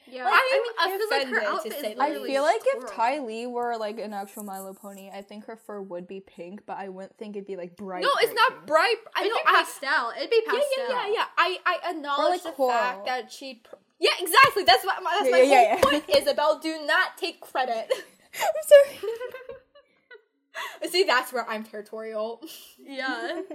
[0.07, 2.43] Yeah, I'm I mean, 'cause, like her offended, to outfit say is I literally feel
[2.43, 2.93] like if coral.
[2.95, 6.61] Ty Lee were like an actual Milo pony, I think her fur would be pink,
[6.67, 8.03] but I wouldn't think it'd be like bright.
[8.03, 8.67] no, it's bright not pink.
[8.67, 8.95] bright.
[9.17, 9.39] I It'd know.
[9.39, 10.13] be I, pastel.
[10.19, 10.85] It'd be yeah, pastel.
[10.91, 11.25] yeah, yeah, yeah.
[11.39, 12.73] I I acknowledge like the coral.
[12.79, 13.63] fact that she.
[14.01, 14.65] Pr- yeah, exactly.
[14.65, 16.05] That's what my, that's Yeah, my yeah, whole yeah, point.
[16.23, 17.89] Isabel, do not take credit.
[18.41, 18.99] I'm sorry.
[20.91, 22.41] See, that's where I'm territorial.
[22.79, 23.41] Yeah.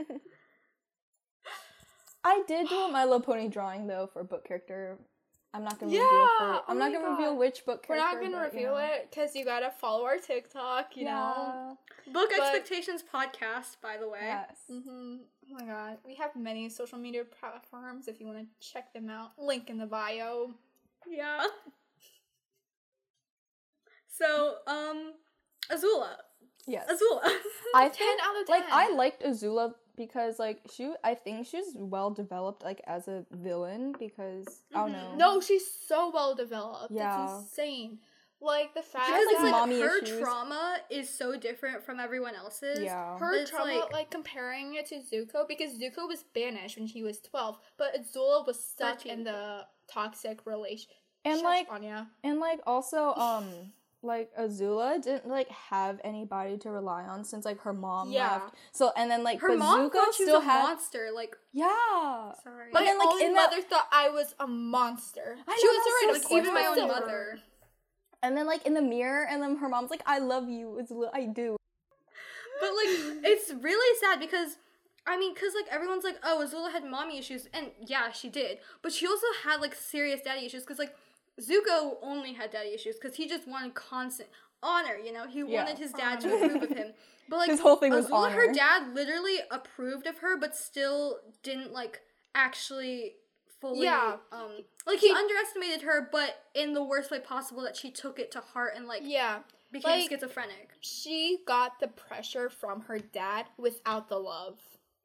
[2.23, 4.99] I did do a My Little pony drawing though for book character
[5.53, 6.17] I'm not gonna Yeah, reveal.
[6.19, 7.85] For, oh I'm not gonna reveal which book.
[7.89, 8.77] We're not gonna but, you reveal know.
[8.93, 10.95] it because you gotta follow our TikTok.
[10.95, 11.77] You know.
[12.13, 14.19] Book But- Expectations podcast, by the way.
[14.21, 14.57] Yes.
[14.71, 15.15] Mm-hmm.
[15.51, 19.09] Oh my god, we have many social media platforms if you want to check them
[19.09, 19.31] out.
[19.39, 20.51] Link in the bio.
[21.07, 21.43] Yeah.
[24.07, 25.13] So, um,
[25.71, 26.09] Azula.
[26.67, 26.87] Yes.
[26.91, 27.21] Azula.
[27.73, 28.59] I Ten think out of 10.
[28.59, 33.25] like I liked Azula because like she I think she's well developed like as a
[33.29, 34.93] villain because I don't Mhm.
[34.93, 35.15] know.
[35.35, 36.91] No, she's so well developed.
[36.91, 37.25] Yeah.
[37.25, 37.99] It's insane.
[38.41, 40.19] Like the fact because like, it's like mommy her issues.
[40.21, 42.79] trauma is so different from everyone else's.
[42.79, 43.17] Yeah.
[43.19, 47.03] her It's trauma, like- like, comparing it to Zuko, because Zuko was banished when he
[47.03, 49.11] was twelve, but Azula was stuck 13.
[49.11, 50.89] in the toxic relation.
[51.25, 52.07] and Shush, like Anya.
[52.23, 57.59] and like also um like Azula didn't like have anybody to rely on since like
[57.61, 58.31] her mom Yeah.
[58.33, 58.55] left.
[58.71, 61.09] So and then like Her but mom thought she was still a had monster.
[61.13, 62.31] Like, yeah.
[62.43, 62.69] sorry.
[62.71, 65.37] But My then, like, in mother thought I was a monster.
[65.47, 67.39] I she know, was so like like even my own mother.
[68.23, 71.09] And then like in the mirror and then her mom's like I love you Azula
[71.13, 71.57] I do.
[72.61, 74.57] But like, it's really sad because.
[75.07, 78.59] I mean, cause like everyone's like, oh, Azula had mommy issues, and yeah, she did.
[78.83, 80.93] But she also had like serious daddy issues, cause like
[81.39, 84.29] Zuko only had daddy issues, cause he just wanted constant
[84.61, 84.97] honor.
[84.97, 85.63] You know, he Yeah.
[85.63, 86.93] wanted his dad to approve of him.
[87.29, 91.19] But like His whole thing was Azula, her dad literally approved of her, but still
[91.43, 92.01] didn't like
[92.35, 93.13] actually
[93.61, 93.83] fully.
[93.83, 94.17] Yeah.
[94.31, 97.61] Um, like he underestimated her, but in the worst way possible.
[97.63, 99.39] That she took it to heart and like Yeah.
[99.71, 100.71] became like- schizophrenic.
[100.81, 104.59] She got the pressure from her dad without the love.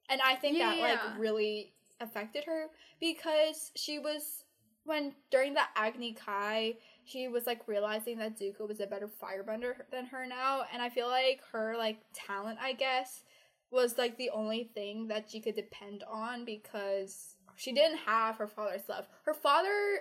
[0.08, 0.82] And I think that Yeah.
[0.82, 2.66] like really affected her
[3.00, 4.43] because she was
[4.84, 6.74] when during the Agni Kai,
[7.04, 10.88] she was like realizing that Zuko was a better firebender than her now, and I
[10.88, 13.22] feel like her like talent, I guess,
[13.70, 18.46] was like the only thing that she could depend on because she didn't have her
[18.46, 19.06] father's love.
[19.24, 20.00] Her father's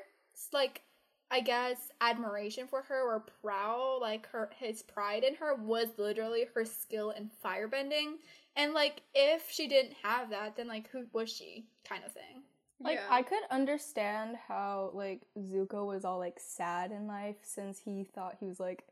[0.52, 0.82] like
[1.32, 6.46] I guess admiration for her or proud, like her his pride in her was literally
[6.54, 8.18] her skill in firebending.
[8.56, 11.66] And like if she didn't have that, then like who was she?
[11.88, 12.44] Kind of thing.
[12.84, 13.08] Like yeah.
[13.10, 18.38] I could understand how like Zuko was all like sad in life since he thought
[18.40, 18.84] he was like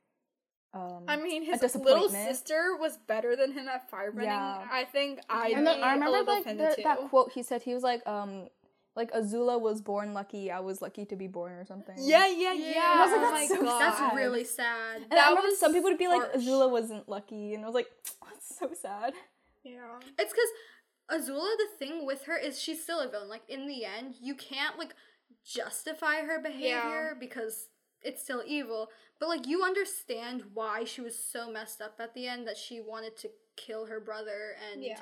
[0.74, 4.24] um I mean, his little sister was better than him at firebending.
[4.24, 4.66] Yeah.
[4.72, 5.50] I think I.
[5.50, 8.48] and then I a remember like the, that quote he said he was like um
[8.96, 11.96] like Azula was born lucky I was lucky to be born or something.
[11.98, 12.72] Yeah, yeah, Yeah.
[12.76, 12.94] yeah.
[12.96, 15.02] I was like, oh that's my so god, That's really sad.
[15.10, 16.34] And I remember was some people would be like.
[16.34, 17.88] Azula wasn't lucky and I was like
[18.24, 19.14] that's so sad.
[19.64, 20.00] yeah.
[20.18, 20.52] It's because
[21.12, 23.30] Azula, the thing with her is she's still a villain.
[23.30, 24.94] Like in the end, you can't like
[25.44, 27.68] justify her behavior because
[28.02, 28.90] it's still evil.
[29.20, 32.82] But like you understand why she was so messed up at the end that she
[32.82, 35.00] wanted to kill her brother and Yeah.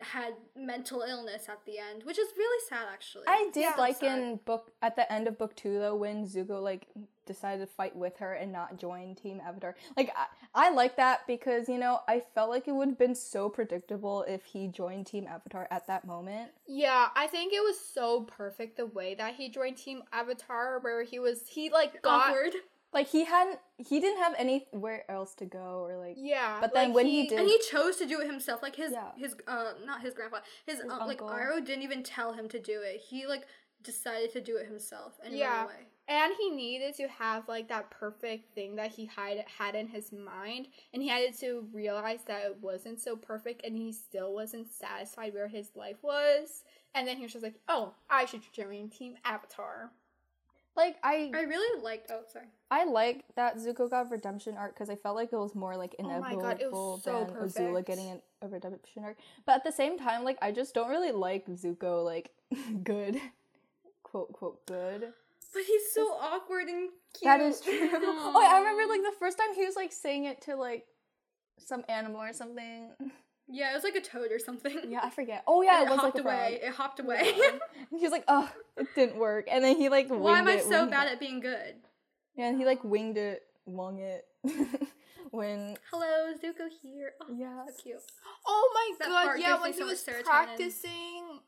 [0.00, 3.24] Had mental illness at the end, which is really sad actually.
[3.26, 6.62] I did Yeah, like in book at the end of book two though when Zuko
[6.62, 6.88] like
[7.26, 9.76] decided to fight with her and not join Team Avatar.
[9.96, 13.14] Like I, I like that because you know I felt like it would have been
[13.14, 16.50] so predictable if he joined Team Avatar at that moment.
[16.66, 21.02] Yeah, I think it was so perfect the way that he joined Team Avatar, where
[21.02, 22.54] he was he like got awkward.
[22.92, 26.58] Like he hadn't he didn't have anywhere else to go or like yeah.
[26.60, 28.62] But then like, when he did- And he chose to do it himself.
[28.62, 29.12] Like his Yeah.
[29.16, 30.38] his uh not his grandpa.
[30.66, 31.20] His, His uh, like.
[31.20, 33.00] Iroh didn't even tell him to do it.
[33.00, 33.46] He like
[33.82, 35.66] decided to do it himself and Yeah.
[36.08, 40.12] and he needed to have like that perfect thing that he had had in his
[40.12, 44.68] mind, and he had to realize that it wasn't so perfect, and he still wasn't
[44.70, 46.64] satisfied where his life was.
[46.94, 49.92] And then he was just like, "Oh, I should join Team Avatar."
[50.76, 52.46] Like I I really liked oh sorry.
[52.70, 55.94] I like that Zuko got redemption arc because I felt like it was more like
[55.98, 59.16] Oh inevitable was so than Azula getting an, a redemption arc.
[59.46, 62.30] But at the same time, like I just don't really like Zuko like
[62.84, 63.20] good,
[64.02, 65.12] quote quote good.
[65.52, 67.24] But he's so awkward and cute.
[67.24, 67.72] That is true.
[67.92, 70.86] oh, I remember like the first time he was like saying it to like
[71.58, 72.90] some animal or something.
[73.52, 74.78] Yeah, it was like a toad or something.
[74.88, 75.42] Yeah, I forget.
[75.46, 76.34] Oh yeah, it, it, was hopped like a frog.
[76.38, 76.60] away.
[76.62, 77.32] It hopped away.
[77.90, 80.52] And he was like, "Oh, it didn't work," and then he like Why am I
[80.54, 81.12] it, so bad it.
[81.14, 81.74] at being good?
[82.36, 84.24] Yeah, and he like winged it, wung it
[85.30, 87.12] when Hello, Zuko here.
[87.20, 87.64] Oh, yeah.
[87.66, 87.96] so cute.
[88.46, 91.40] Oh my That god, yeah, when he so was practicing.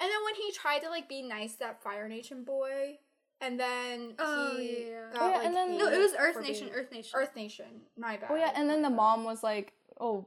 [0.00, 2.98] And then when he tried to like be nice to that Fire Nation boy,
[3.40, 5.00] and then Oh, he yeah.
[5.12, 6.66] got Oh, yeah, like and then- No, it was Earth Nation.
[6.66, 7.12] being- Earth Nation.
[7.14, 7.66] Earth Nation.
[7.96, 8.30] My bad.
[8.30, 10.26] Oh yeah, and then the mom was like, "Oh,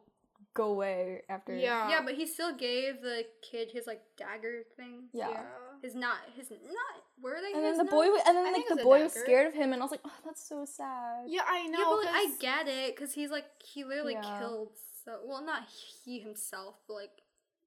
[0.55, 1.89] go away." After Yeah.
[1.89, 5.09] Yeah, but he still gave the kid his like dagger thing.
[5.13, 5.43] yeah.
[5.83, 7.53] His not his not were they?
[7.53, 8.23] And then his the boy, nuts?
[8.27, 10.19] and then I like the boy was scared of him, and I was like, "Oh,
[10.25, 11.77] that's so sad." Yeah, I know.
[11.77, 14.39] Yeah, but like, I 'cause- get it because he's like he literally Yeah.
[14.39, 14.71] killed
[15.03, 15.61] so well not
[16.03, 17.21] he himself but like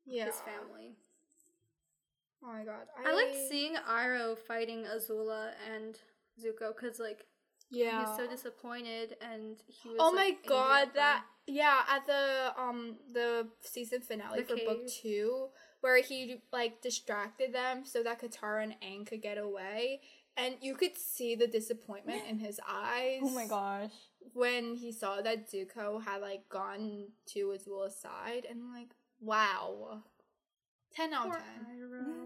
[0.05, 0.25] yeah.
[0.27, 0.97] his family.
[2.43, 2.87] Oh my god.
[3.07, 5.97] I like seeing Iroh fighting Azula and
[6.43, 7.27] Zuko because like
[7.71, 8.07] Yeah.
[8.07, 9.99] he's so disappointed and he was.
[10.01, 15.49] Oh my god, that yeah, at the um the season finale The for book two,
[15.81, 20.01] where he like distracted them so that Katara and Aang could get away,
[20.37, 23.21] and you could see the disappointment in his eyes.
[23.23, 23.93] Oh my gosh.
[24.35, 28.91] When he saw that Zuko had like gone to Azula's side, and like,
[29.21, 30.03] wow,
[30.95, 31.67] ten out of ten.
[31.79, 32.18] Iroh.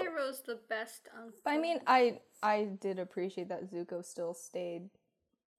[0.00, 1.38] Iroh's the best uncle.
[1.46, 4.88] I mean, I I did appreciate that Zuko still stayed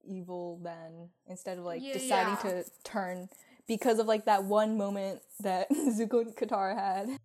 [0.02, 2.62] evil then instead of like Yeah, deciding yeah.
[2.62, 3.28] to turn
[3.66, 7.18] because of like that one moment that Zuko and Katara had.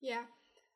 [0.00, 0.22] Yeah.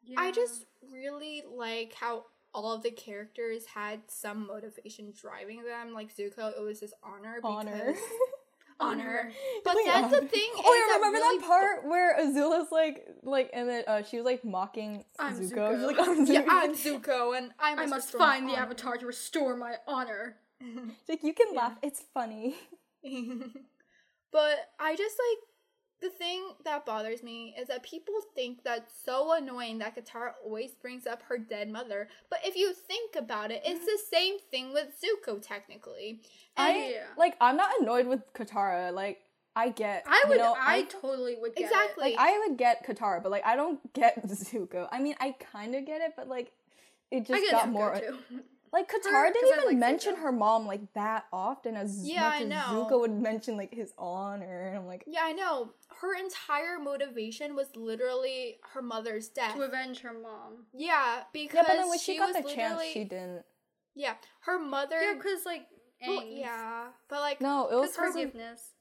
[0.05, 0.21] Yeah.
[0.21, 2.25] I just really like how
[2.55, 5.93] all of the characters had some motivation driving them.
[5.93, 7.39] Like Zuko, it was his honor.
[7.45, 7.93] Honor.
[7.93, 7.99] Because
[8.81, 9.31] honor.
[9.65, 10.51] But But that's the thing.
[10.59, 14.25] Oh yeah, remember really that part where Azula's like like and then uh, she was
[14.25, 15.51] like mocking I'm Zuko.
[15.51, 15.77] Zuko.
[15.77, 16.33] She's like, I'm Zuko.
[16.33, 18.55] Yeah, I'm Zuko, and I must, I must find the.
[18.55, 20.37] Avatar to restore my honor.
[21.09, 21.77] Like you can laugh.
[21.83, 22.57] It's funny.
[24.33, 25.39] but I just like
[26.01, 30.73] the thing that bothers me is that people think that's so annoying that Katara always
[30.73, 32.09] brings up her dead mother.
[32.29, 34.15] But if you think about it, it's the mm-hmm.
[34.15, 36.21] same thing with Zuko technically.
[36.57, 38.93] And I like I'm not annoyed with Katara.
[38.93, 39.23] Like
[39.55, 40.39] I get I you would.
[40.39, 41.67] know, I, totally would get it.
[41.67, 42.11] Exactly.
[42.11, 44.89] like I would get Katara, but like I don't get Zuko.
[44.93, 46.53] I mean, I kind of get it, but like
[47.11, 47.99] it just I get got Zuko more.
[47.99, 48.19] too.
[48.77, 50.19] Like Her- Katara 'cause didn't even like mention Zuko.
[50.19, 52.57] her mom like that often as Yeah, much I as know.
[52.87, 54.69] Zuko would mention like his honor.
[54.69, 55.73] And I'm like, Yeah, I know.
[56.01, 59.55] Her entire motivation was literally her mother's death.
[59.55, 60.67] to avenge her mom.
[60.75, 63.45] yeah, because yeah, but then when she, she got was the chance, she didn't.
[63.95, 65.01] Yeah, her mother.
[65.01, 65.67] Yeah, because like
[66.07, 68.13] well, yeah, but like No, it was Because her.
[68.13, 68.73] forgiveness.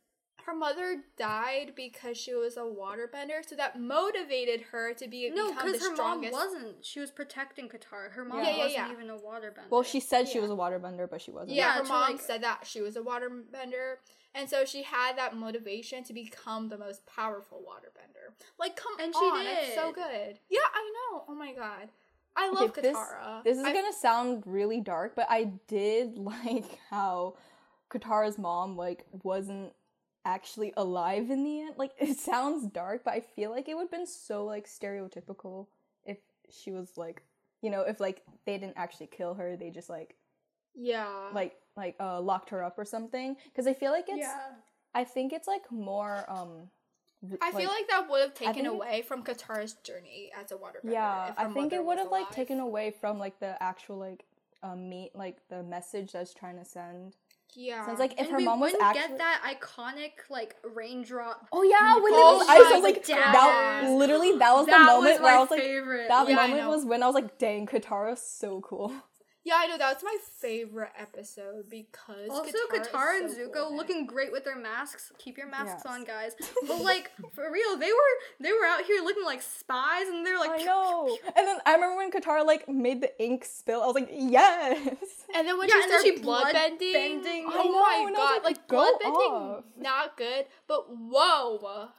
[0.46, 5.50] Her mother died because she was a waterbender, so that motivated her to be No,
[5.50, 6.34] become the because her strongest.
[6.34, 6.86] mom wasn't.
[6.86, 8.12] She was protecting Katara.
[8.12, 8.92] Her mom Yeah, yeah, wasn't yeah.
[8.92, 9.70] even a waterbender.
[9.72, 11.52] Well, she said she was a waterbender, but she wasn't.
[11.52, 13.96] Yeah, Yeah, her to, mom like- said that she was a waterbender,
[14.36, 18.34] and so she had that motivation to become the most powerful waterbender.
[18.60, 19.02] Like, come on.
[19.02, 19.58] And she did.
[19.64, 20.40] it's so good.
[20.50, 21.24] Yeah, I know.
[21.28, 21.90] Oh my god,
[22.36, 23.44] I Okay, love this- Katara.
[23.44, 27.36] This is I- gonna sound really dark, but I did like how
[27.90, 29.74] Katara's mom like wasn't
[30.26, 31.76] actually alive in the end.
[31.78, 35.68] Like it sounds dark, but I feel like it would have been so like stereotypical
[36.06, 36.18] if
[36.50, 37.24] she was like
[37.62, 40.16] you know, if like they didn't actually kill her, they just like
[40.76, 41.30] Yeah.
[41.34, 43.38] like like uh locked her up or something.
[43.46, 44.40] Because I feel like it's yeah.
[44.94, 46.70] I think it's like more um
[47.42, 50.92] I feel like that would have taken away from Katara's journey as a waterbender.
[50.92, 54.26] yeah i think it would have like taken away from like the actual like
[54.62, 57.16] um meat like the message that's trying to send
[57.54, 57.86] Yeah.
[57.86, 61.48] Sounds like if and her mom was actually get that iconic like raindrop.
[61.54, 63.18] oh yeah when Oh it was ice I was like God.
[63.34, 66.08] that literally that was that the moment was where i was like favorite.
[66.10, 68.92] that Yeah, moment was when i was like dang katara's so cool
[69.46, 73.54] Yeah, I know that's my favorite episode because Also, Katara, Katara, is and so Zuko
[73.54, 73.78] cool in it.
[73.78, 75.12] looking great with their masks.
[75.20, 75.86] Keep your masks Yes.
[75.86, 76.36] on, guys.
[76.68, 80.40] But like for real, they were they were out here looking like spies, and they're
[80.40, 83.86] like, i know and then i remember when katara like made the ink spill i
[83.86, 84.98] was like yes
[85.36, 87.46] And then when Yeah, she and started she blood blood bending, bending.
[87.48, 89.64] oh know, my and I was god, like, like, go blood bending, off.
[89.78, 91.90] not good, but whoa,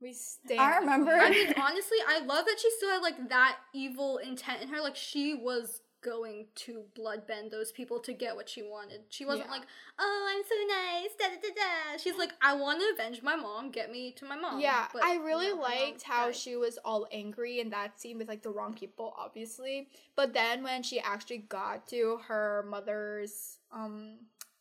[0.00, 0.60] we stand.
[0.60, 4.62] I remember- I mean, honestly, I love that she still had like that evil intent
[4.62, 4.80] in her.
[4.80, 9.00] Like she was going to bloodbend those people to get what she wanted.
[9.08, 9.52] She wasn't Yeah.
[9.52, 9.66] like,
[9.98, 11.96] "Oh, I'm so nice." Da, da, da, da.
[11.98, 13.70] She's like, "I want to avenge my mom.
[13.70, 16.36] Get me to my mom." Yeah, But, I you really know, liked how died.
[16.36, 19.88] she was all angry in that scene with like the wrong people, obviously.
[20.14, 24.18] But then when she actually got to her mother's um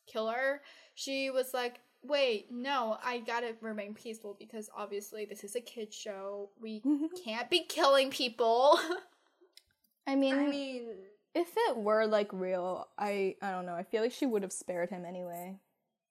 [0.07, 0.63] killer,
[0.95, 5.93] she was like, "Wait, no, I gotta remain peaceful because obviously this is a kid
[5.93, 6.49] show.
[6.59, 6.81] We
[7.23, 8.79] can't be killing people."
[10.07, 10.88] i mean, I mean,
[11.41, 14.51] if it were like real i i don't know i feel like she would have
[14.51, 15.55] spared him anyway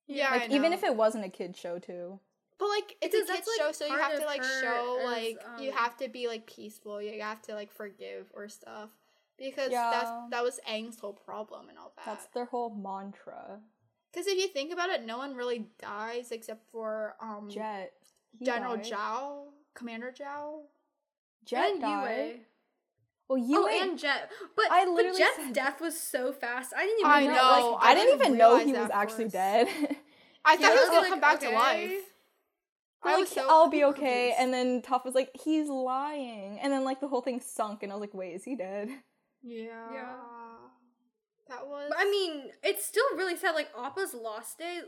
[0.08, 2.20] yeah, like I even if it wasn't a kid show too
[2.58, 4.98] But like it's Because a kids that's, show, like, so you have to like show
[5.00, 7.02] as, like you um, have to be like peaceful.
[7.02, 8.90] You have to like forgive or stuff
[9.36, 9.90] because Yeah.
[9.90, 12.06] that's that was Aang's whole problem and all that.
[12.06, 13.60] that's their whole mantra
[14.12, 17.92] Because if you think about it, no one really dies except for um jet
[18.38, 18.92] he General died.
[18.92, 20.60] Zhao, Commander Zhao.
[21.44, 22.40] jet and died Yue.
[23.28, 24.30] Well you oh, and Jet.
[24.56, 26.72] But, I but literally Jet's said- death was so fast.
[26.76, 27.32] I didn't even I know.
[27.34, 29.34] know, like, I, I didn't didn't even know he was actually first.
[29.34, 29.68] dead.
[30.44, 31.54] I Yeah, thought he was was gonna like, come back to okay.
[31.56, 32.02] life.
[33.02, 34.00] I like, was so I'll be okay.
[34.32, 34.36] confused.
[34.40, 36.58] And then Toph was like, he's lying.
[36.60, 38.88] And then like the whole thing sunk, and I was like, wait, is he dead?
[39.42, 39.64] yeah.
[39.92, 40.14] Yeah.
[41.48, 41.86] That was.
[41.88, 43.54] But I mean, it's still really sad.
[43.54, 44.82] Like Appa's lost days,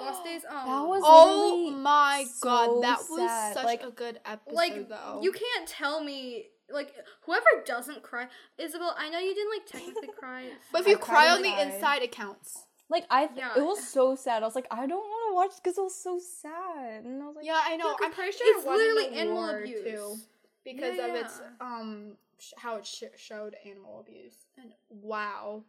[0.00, 0.42] lost days.
[0.50, 3.54] Um, That was Oh literally my so god, that was sad.
[3.54, 5.20] such Like- a good episode like though.
[5.22, 6.92] you can't tell me like
[7.24, 8.26] whoever doesn't cry,
[8.58, 8.94] Isabel.
[8.98, 10.44] I know you didn't like technically cry.
[10.72, 11.74] But if you cried cry on the inside.
[11.74, 12.64] inside, it counts.
[12.88, 13.56] Like I, th- Yeah.
[13.56, 14.42] it was so sad.
[14.42, 17.26] I was like, I don't want to watch because it was so sad, and I
[17.26, 17.84] was like, Yeah, I know.
[17.94, 19.82] 'cause I'm pretty sure it's it wasn't literally the animal war, abuse.
[19.82, 20.16] too,
[20.64, 24.46] because Yeah, of its um sh- how it sh- showed animal abuse.
[24.56, 25.64] And wow,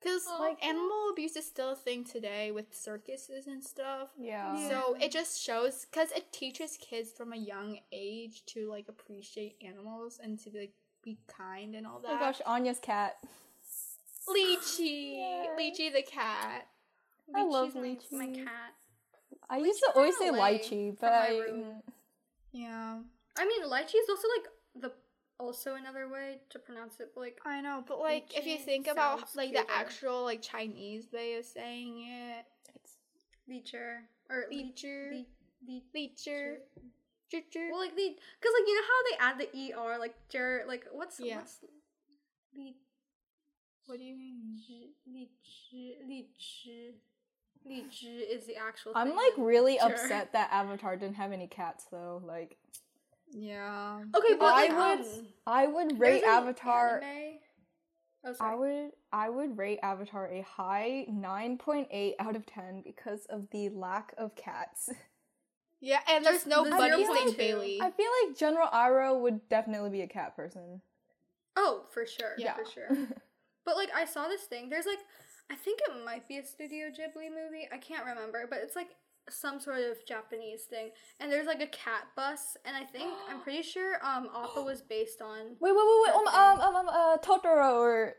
[0.00, 0.36] because Aw.
[0.38, 4.08] Oh, like animal abuse is still a thing today with circuses and stuff.
[4.18, 4.68] yeah.
[4.68, 9.56] So it just shows because it teaches kids from a young age to like appreciate
[9.64, 10.72] animals and to like
[11.02, 12.16] be kind and all Oh that.
[12.16, 13.16] Oh gosh, Anya's cat.
[14.28, 15.46] Lychee, Yay.
[15.58, 16.66] Lychee the cat.
[17.34, 18.36] I love Lychee's my, lychee.
[18.36, 18.74] my cat.
[19.48, 21.40] I used to always say away lychee, but I.
[22.52, 22.98] Yeah,
[23.38, 24.92] I mean, lychee is also like the
[25.40, 27.12] also another way to pronounce it.
[27.16, 31.06] Like, I know, but like if you think about sounds like the actual like Chinese
[31.12, 32.92] way of saying it, It's,
[33.48, 35.10] leecher or Leecher.
[35.12, 36.58] le- le- Leecher.
[37.32, 37.68] Leecher.
[37.70, 38.08] Well, like the
[38.40, 41.36] because like you know how they add the er like jer like what's Yeah.
[41.38, 41.58] what's
[42.56, 42.74] le-
[43.86, 44.58] What do you mean?
[45.06, 45.72] leech
[46.06, 46.68] leech
[47.64, 48.92] leech is the actual.
[48.94, 52.20] I'm thing like really upset that Avatar didn't have any cats though.
[52.24, 52.56] Like,
[53.32, 54.02] Yeah.
[54.16, 57.00] Okay, but I like, would- um, I would rate Avatar.
[57.02, 57.38] anime-
[58.22, 63.48] Oh, I would I would rate Avatar a high 9.8 out of 10 because of
[63.50, 64.90] the lack of cats.
[65.80, 67.14] Yeah, and there's no the Bunny 0.2.
[67.16, 67.38] St.
[67.38, 67.80] Bailey.
[67.80, 70.82] I feel like General Iroh would definitely be a cat person.
[71.56, 72.34] Oh, for sure.
[72.36, 72.54] Yeah.
[72.56, 72.88] For sure.
[73.64, 74.68] But like I saw this thing.
[74.68, 74.98] There's like
[75.50, 77.68] I think it might be a Studio Ghibli movie.
[77.72, 78.88] I can't remember, but it's like
[79.30, 80.90] some sort of Japanese thing.
[81.18, 84.82] And there's like a cat bus, and I think I'm pretty sure um Appa was
[84.82, 85.38] based on.
[85.60, 86.14] Wait, wait, wait, wait.
[86.14, 88.14] Um, um, um, um uh, Totoro or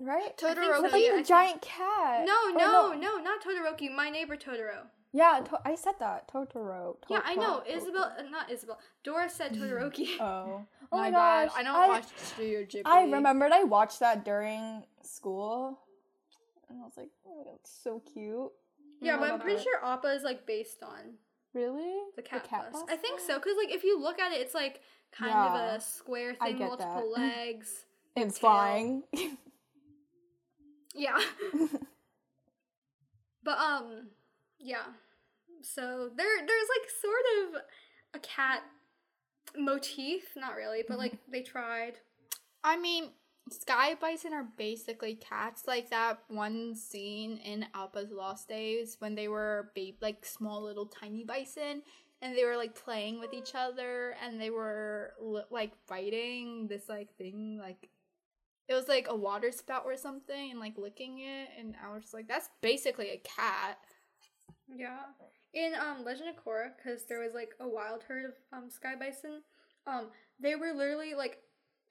[0.00, 0.36] right?
[0.36, 0.76] Totoro.
[0.76, 2.24] So, like I think- giant cat.
[2.26, 3.94] No, Or no, no, not Todoroki.
[3.94, 4.86] My neighbor Totoro.
[5.12, 6.26] Yeah, to- I said that.
[6.28, 6.96] Totoro.
[7.08, 7.60] Yeah, I know.
[7.60, 7.76] Totoro.
[7.76, 8.80] Isabel, uh, not Isabel.
[9.04, 10.08] Dora said Todoroki.
[10.20, 10.62] Oh.
[10.92, 11.56] Oh my my, god, gosh.
[11.58, 12.82] I don't watch Studio Ghibli.
[12.84, 15.80] I remembered I watched that during school,
[16.68, 18.52] and I was like, "Oh, that's so cute."
[19.00, 21.14] Yeah, but I'm pretty sure Appa is like based on
[21.52, 21.94] Really?
[22.16, 22.82] the cat, bus.
[22.90, 24.80] I think so, cause like if you look at it, it's like
[25.12, 27.20] kind Yeah, of a square thing, multiple that.
[27.20, 27.84] legs.
[28.16, 28.48] It's tail.
[28.50, 29.02] flying.
[30.94, 31.18] Yeah.
[33.42, 34.08] but um
[34.60, 34.84] yeah.
[35.62, 37.24] So there there's like sort
[37.54, 37.62] of
[38.14, 38.62] a cat
[39.56, 41.94] motif, not really, but like they tried.
[42.62, 43.10] I mean,
[43.50, 45.64] sky bison are basically cats.
[45.66, 50.86] Like that one scene in Appa's Lost Days when they were babe, like small little
[50.86, 51.82] tiny bison,
[52.22, 56.88] and they were like playing with each other, and they were li- like fighting this
[56.88, 57.88] like thing, like
[58.68, 62.04] it was like a water spout or something, and like licking it, and I was
[62.04, 63.78] just like, that's basically a cat.
[64.74, 65.00] Yeah.
[65.52, 68.94] In um Legend of Korra, because there was like a wild herd of um sky
[68.98, 69.42] bison,
[69.86, 70.08] um,
[70.40, 71.38] they were literally like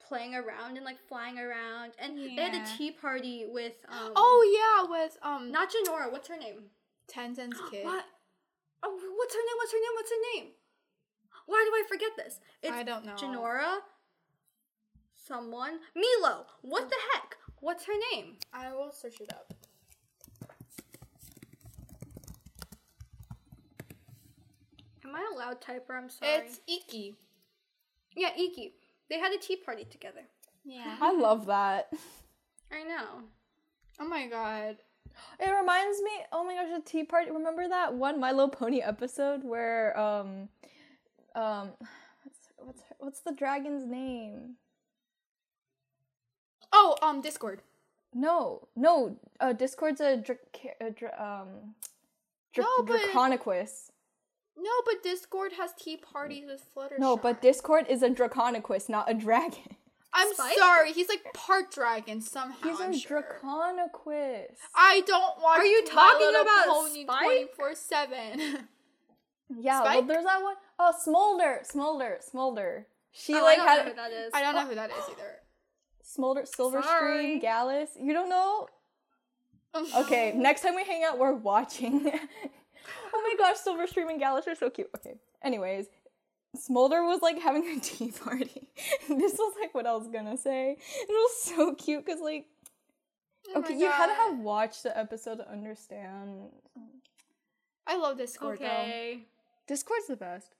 [0.07, 4.41] playing around and like flying around and they had a tea party with um Oh
[4.53, 6.63] yeah, with um not Jinora, what's her name?
[7.11, 7.85] Tenzin's kid.
[7.85, 8.05] What?
[8.83, 9.57] Oh, what's her name?
[9.57, 9.95] What's her name?
[9.95, 10.51] What's her name?
[11.45, 12.39] Why do I forget this?
[12.61, 13.15] It's I don't know.
[13.15, 13.77] Jinora.
[15.15, 15.79] Someone.
[15.95, 16.45] Meelo.
[16.61, 17.37] What the heck?
[17.59, 18.35] What's her name?
[18.53, 19.53] I will search it up.
[25.05, 25.97] Am I a loud typer?
[25.97, 26.31] I'm sorry.
[26.33, 27.15] It's Ikki.
[28.15, 28.73] yeah, Ikki.
[29.09, 30.21] They had a tea party together.
[30.65, 30.97] Yeah.
[31.01, 31.89] I love that.
[32.71, 33.23] I know.
[33.99, 34.77] Oh my god.
[35.39, 36.11] It reminds me.
[36.31, 37.29] Oh my gosh, the tea party.
[37.31, 40.49] Remember that one My Little Pony episode where um,
[41.35, 41.71] um,
[42.23, 44.55] what's what's her, what's the dragon's name?
[46.71, 47.61] Oh, um, Discord.
[48.13, 49.17] No, no.
[49.39, 51.75] Uh, Discord's a, dra- ca- a dra- um,
[52.53, 53.89] dra- No, but- Draconequus.
[54.57, 56.99] No, but Discord has tea parties with Fluttershy.
[56.99, 59.75] No, but Discord is a Draconequus, not a dragon.
[60.13, 60.57] I'm Spike?
[60.57, 62.69] sorry, he's like part dragon somehow.
[62.69, 63.23] He's I'm a sure.
[63.43, 64.55] Draconequus.
[64.75, 65.57] I don't watch.
[65.59, 67.23] Are you My talking Little about Pony Spike?
[67.23, 68.67] twenty four seven?
[69.59, 70.55] Yeah, well, there's that one.
[70.79, 72.87] Oh, Smolder, Smolder, Smolder.
[73.11, 74.31] She Oh, I like don't know had who that is.
[74.33, 74.65] I don't know oh.
[74.67, 75.35] who that is either.
[76.01, 76.81] Smolder, Sorry.
[76.81, 77.89] Silverstream, Gallus.
[78.01, 78.67] You don't know?
[79.97, 82.11] Okay, next time we hang out, we're watching.
[83.13, 84.89] oh my gosh, Silverstream and Gallus are so cute.
[84.97, 85.15] Okay.
[85.43, 85.87] Anyways,
[86.55, 88.69] Smolder was like having a tea party.
[89.09, 90.71] this was like what I was gonna say.
[90.79, 92.45] It was so cute because like
[93.55, 96.49] Oh okay, you had to have watched the episode to understand.
[97.85, 99.17] I love Discord though.
[99.67, 100.55] Discord's the best.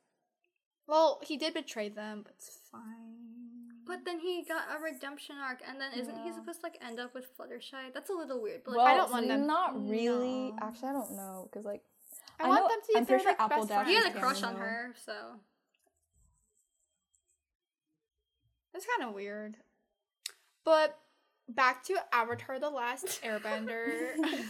[0.88, 2.81] Well, he did betray them, but it's fine.
[3.86, 6.99] But then he got a redemption arc, and then isn't he supposed to like end
[6.99, 7.93] up with Fluttershy?
[7.93, 8.61] That's a little weird.
[8.65, 10.51] But like, well, I don't want them- Not really.
[10.51, 10.57] No.
[10.61, 11.81] Actually, I don't know because like
[12.39, 13.93] I, I want know- them to be I'm pretty sure like, Apple best Dash he
[13.93, 14.07] friends.
[14.07, 15.13] had a crush on her, so
[18.73, 19.57] That's kind of weird.
[20.65, 20.97] But
[21.47, 24.15] back to Avatar: The Last Airbender.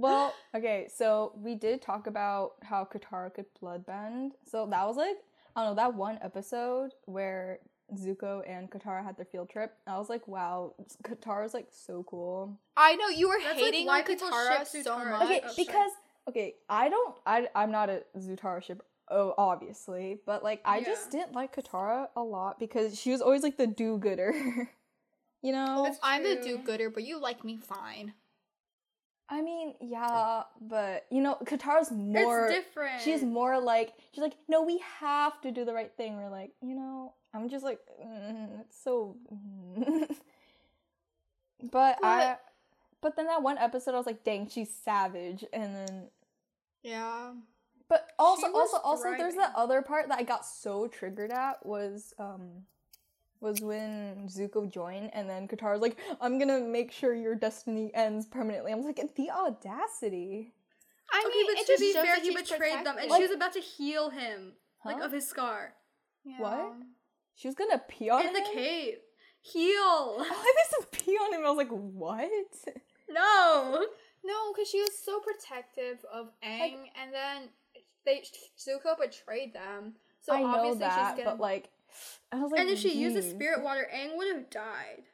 [0.00, 4.30] Well, okay, so we did talk about how Katara could bloodbend.
[4.46, 5.16] So that was like,
[5.56, 7.58] I don't know, that one episode where
[7.96, 9.74] Zuko and Katara had their field trip.
[9.88, 12.56] I was like, wow, Katara's like so cool.
[12.76, 15.22] I know you were That's, hating why on people Katara so much.
[15.24, 15.54] Okay, Oh, sorry.
[15.66, 15.90] because
[16.28, 18.84] okay, I don't, I I'm not a Zutara shipper.
[19.10, 23.42] Oh, obviously, but like I just didn't like Katara a lot because she was always
[23.42, 24.34] like the do-gooder.
[25.42, 28.12] you know, That's I'm the do-gooder, but you like me fine.
[29.30, 32.46] I mean, yeah, but you know, Katara's more.
[32.46, 33.02] it's different.
[33.02, 36.16] She's more like she's like, no, we have to do the right thing.
[36.16, 39.16] We're like, you know, I'm just like, mm, it's so.
[41.70, 42.36] but I,
[43.02, 46.08] but then that one episode, I was like, dang, she's savage, and then.
[46.82, 47.32] Yeah.
[47.88, 51.30] But also, She was also, also, there's that other part that I got so triggered
[51.30, 52.64] at was um,
[53.40, 58.26] was when Zuko joined, and then Katara's like, "I'm gonna make sure your destiny ends
[58.26, 60.52] permanently." I was like, the audacity.
[61.10, 63.08] I okay, mean, but it to just be shows fair, he she's betrayed them, and
[63.08, 63.16] protected.
[63.16, 64.52] she was about to heal him,
[64.84, 65.74] like of his scar,
[66.24, 66.40] Yeah.
[66.40, 66.72] What?
[67.36, 68.96] She was gonna pee on in the cave.
[69.40, 69.72] Heal.
[69.80, 71.46] Oh, there's some pee on him.
[71.46, 72.28] I was like, what?
[73.08, 73.86] No.
[74.24, 77.48] No, because she was so protective of Aang, and then
[78.04, 78.22] they
[78.58, 79.94] Zuko betrayed them.
[80.20, 81.36] So I know obviously that, she's gonna.
[81.36, 81.70] but like,
[82.32, 85.04] I was like, and if she used the spirit water, Aang would have died.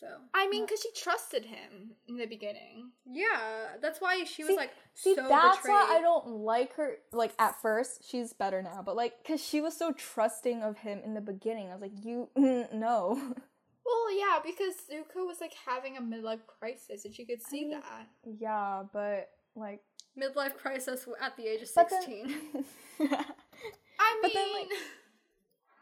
[0.00, 2.90] So I mean, because she trusted him in the beginning.
[3.10, 5.72] yeah, that's why she was See- like See, so that's betrayed.
[5.72, 6.96] why I don't like her.
[7.12, 11.00] Like at first, she's better now, but like, cause she was so trusting of him
[11.04, 11.68] in the beginning.
[11.70, 12.28] I was like, you
[12.72, 13.34] no.
[13.84, 17.70] Well, yeah, because Zuko was like having a midlife crisis, and she could see mean,
[17.80, 18.06] that.
[18.38, 19.80] yeah, but like,
[20.18, 22.64] midlife crisis at the age of but then, sixteen.
[23.00, 24.68] I But mean, then, like-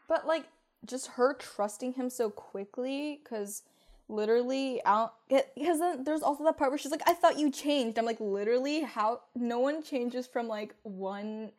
[0.07, 0.45] but like,
[0.85, 3.63] just her trusting him so quickly, cause
[4.09, 7.97] literally out because then there's also that part where she's like i thought you changed
[7.97, 11.49] i'm like literally how no one changes from like one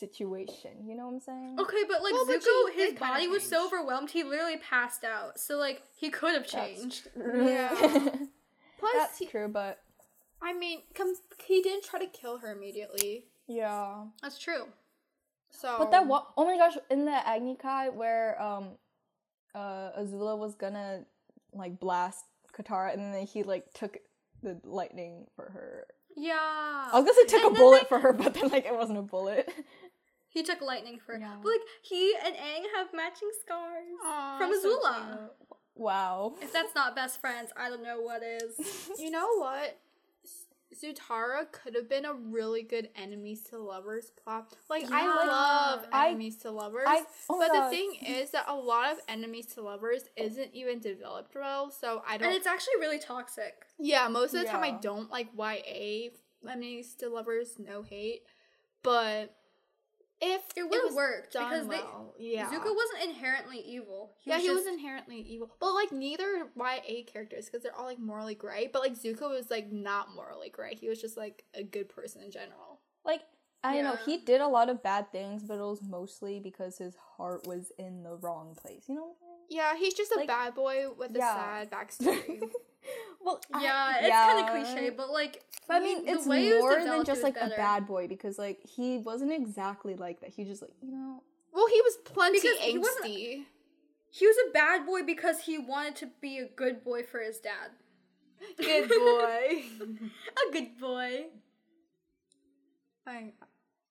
[0.00, 3.28] situation you know what i'm saying Okay, but like Well, but Zuko, she his body
[3.28, 5.38] was so overwhelmed, he literally passed out.
[5.38, 7.08] So like he could have That's changed.
[7.16, 7.68] Yeah.
[8.78, 9.78] plus, that's he, true but
[10.42, 13.26] I mean, com- he didn't try to kill her immediately.
[13.46, 14.64] yeah That's true.
[15.50, 18.70] So, But that one, oh my gosh, in the Agni Kai where um
[19.54, 21.04] uh Azula was gonna
[21.52, 22.24] like blast
[22.56, 23.98] Katara and then he like took
[24.42, 25.86] the lightning for her.
[26.16, 26.34] Yeah.
[26.38, 28.74] I was gonna say took And a bullet they- for her, but then like it
[28.74, 29.52] wasn't a bullet.
[30.30, 31.34] He took lightning for Yeah.
[31.42, 35.06] But like he and Aang have matching scars Aw, from so Azula.
[35.18, 35.30] cute.
[35.74, 36.34] wow.
[36.40, 38.90] if that's not best friends, I don't know what is.
[38.98, 39.76] You know what?
[40.80, 44.54] Zutara could have been a really good enemies to lovers plot.
[44.68, 45.08] Like I Yeah.
[45.26, 46.84] love I- enemies to lovers.
[46.86, 50.78] I oh but the thing is that a lot of enemies to lovers isn't even
[50.78, 53.66] developed well, so I don't and it's actually really toxic.
[53.78, 56.10] Yeah, most of the time I don't like YA
[56.48, 58.22] enemies to lovers, no hate.
[58.82, 59.34] But
[60.20, 62.46] if It would have worked done because well, yeah.
[62.50, 64.12] Zuko wasn't inherently evil.
[64.22, 65.50] He yeah, was he just, was inherently evil.
[65.60, 68.68] But like neither YA characters because they're all like morally gray.
[68.72, 70.74] But like Zuko was like not morally gray.
[70.74, 72.80] He was just like a good person in general.
[73.04, 73.22] Like
[73.62, 76.78] I don't know, he did a lot of bad things, but it was mostly because
[76.78, 78.84] his heart was in the wrong place.
[78.88, 79.12] You know
[79.48, 81.34] Yeah, he's just a Like- bad boy with a Yeah.
[81.34, 82.40] sad backstory.
[82.82, 82.94] saying?
[83.24, 84.08] well, I- Yeah, it's
[84.48, 87.04] kind of cliche, but like But I mean, the it's way it was more than
[87.04, 90.30] just is like a bad boy because like he wasn't exactly like that.
[90.30, 91.22] He just like you know.
[91.52, 93.44] well, he was plenty Because he wasn't- angsty.
[94.12, 97.38] He was a bad boy because he wanted to be a good boy for his
[97.38, 97.70] dad.
[98.56, 99.62] Good boy.
[100.48, 101.26] A good boy.
[103.06, 103.34] Like,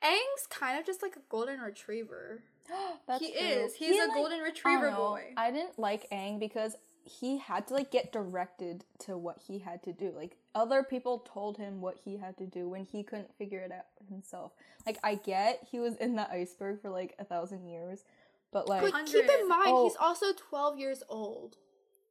[0.04, 2.42] Aang's kind of just like a golden retriever.
[3.08, 3.42] That's he true.
[3.42, 3.76] is.
[3.76, 4.98] He's a like- golden retriever know.
[4.98, 5.24] boy.
[5.38, 9.82] I didn't like Aang because he had to like get directed to what he had
[9.84, 10.12] to do.
[10.16, 13.72] Like other people told him what he had to do when he couldn't figure it
[13.72, 14.52] out himself.
[14.86, 18.04] Like I get he was in the iceberg for like a thousand years,
[18.52, 19.88] but like But keep in mind, Oh.
[19.88, 21.58] he's also 12 years old.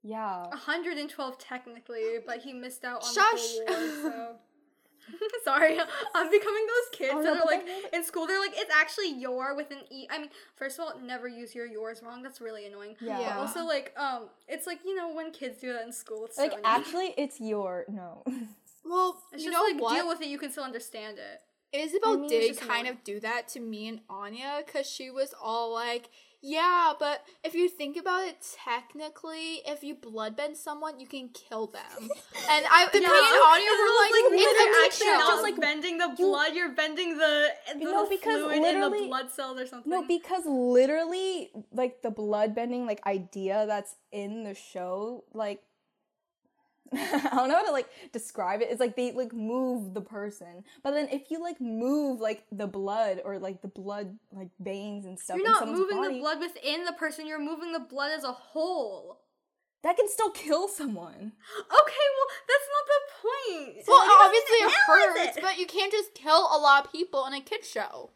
[0.03, 0.47] yeah.
[0.49, 3.55] 112 technically, but he missed out on Shush.
[3.59, 4.37] the whole war, so.
[5.45, 5.79] Sorry,
[6.15, 8.27] I'm becoming those kids Oh, that no, are like then- in school.
[8.27, 10.07] They're like, it's actually your with an e.
[10.11, 12.23] I mean, first of all, never use your yours wrong.
[12.23, 12.97] That's really annoying.
[13.01, 13.21] Yeah.
[13.21, 13.39] Yeah.
[13.39, 16.25] also, like, um, it's like you know when kids do that in school.
[16.27, 18.23] It's Like so actually, it's your no.
[18.85, 19.95] Well, it's you just know like what?
[19.95, 20.29] deal with it.
[20.29, 21.43] You can still understand it.
[21.77, 22.87] Isabel I mean, did kind annoying.
[22.97, 26.09] of do that to me and Anya because she was all like,
[26.41, 31.67] Yeah, but if you think about it technically, if you bloodbend someone, you can kill
[31.67, 31.83] them.
[32.51, 35.19] And I and me and Anya were like, like it's literally a actually show.
[35.19, 39.07] not Just, like, bending the blood, you're bending the, the No, because fluid in the
[39.07, 39.91] blood cells or something.
[39.91, 45.61] No, because literally, like the blood bending like idea that's in the show, like
[46.95, 48.69] I don't know how to like describe it.
[48.71, 52.67] It's like they like move the person, but then if you like move like the
[52.67, 56.21] blood or like the blood like veins and stuff, you're not someone's moving body, the
[56.21, 59.21] blood within the person, you're moving the blood as a whole.
[59.83, 61.33] that can still kill someone.
[61.61, 63.85] Okay, well, that's not the point.
[63.87, 65.43] well, You obviously it hurts, it.
[65.43, 68.11] but you can't just kill a lot of people in a kid show.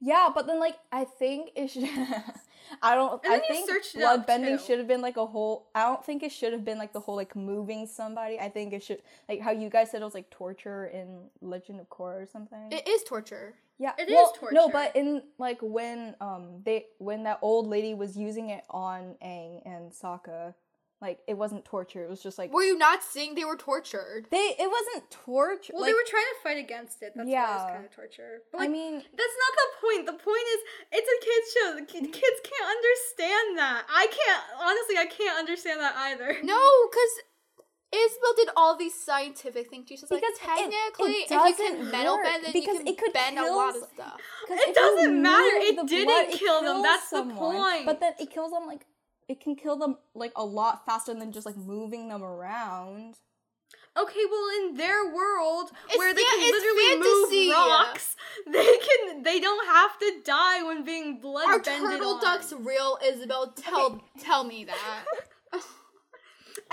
[0.00, 1.84] Yeah, but then like I think it should.
[2.82, 3.20] I don't.
[3.26, 5.68] I think blood bending should have been like a whole.
[5.74, 8.38] I don't think it should have been like the whole like moving somebody.
[8.40, 11.80] I think it should like how you guys said it was like torture in Legend
[11.80, 12.70] of Korra or something.
[12.72, 13.54] It is torture.
[13.78, 14.72] yeah, it is well, No, torture.
[14.72, 19.60] but in like when um they when that old lady was using it on Aang
[19.66, 20.54] and Sokka,
[21.04, 22.02] like it wasn't torture.
[22.02, 24.26] It was just like Were you not seeing they were tortured?
[24.30, 24.56] they.
[24.58, 25.72] It wasn't torture.
[25.74, 27.12] Well, like, they were trying to fight against it.
[27.14, 27.54] That's why Yeah.
[27.54, 28.42] it's kind of torture.
[28.50, 30.02] But I mean, that's not the point.
[30.06, 30.60] The point is,
[30.96, 31.68] it's a kids show.
[31.76, 32.10] The mm-hmm.
[32.10, 33.84] kids can't understand that.
[33.92, 34.42] I can't.
[34.58, 36.40] Honestly, I can't understand that either.
[36.44, 37.14] No, because
[37.94, 39.86] Isabel did all these scientific things.
[39.88, 42.52] She's just like, Because it- it technically, if you doesn't can metal work, bend, then
[42.52, 44.20] because you can it could bend a lot of stuff.
[44.50, 45.56] It doesn't matter.
[45.60, 46.82] It didn't blood, it kill them.
[46.82, 47.86] kills That's the point.
[47.86, 48.86] But then it kills them like
[49.28, 53.16] it can kill them like a lot faster than just like moving them around.
[53.96, 57.46] Okay, well, in their world It's- where they yeah, can it's literally fantasy.
[57.48, 58.16] move rocks,
[58.50, 59.22] they can.
[59.22, 62.20] They don't have to die when being blood Are turtle on.
[62.20, 63.52] ducks real, Isabel?
[63.56, 65.04] Tell tell me that.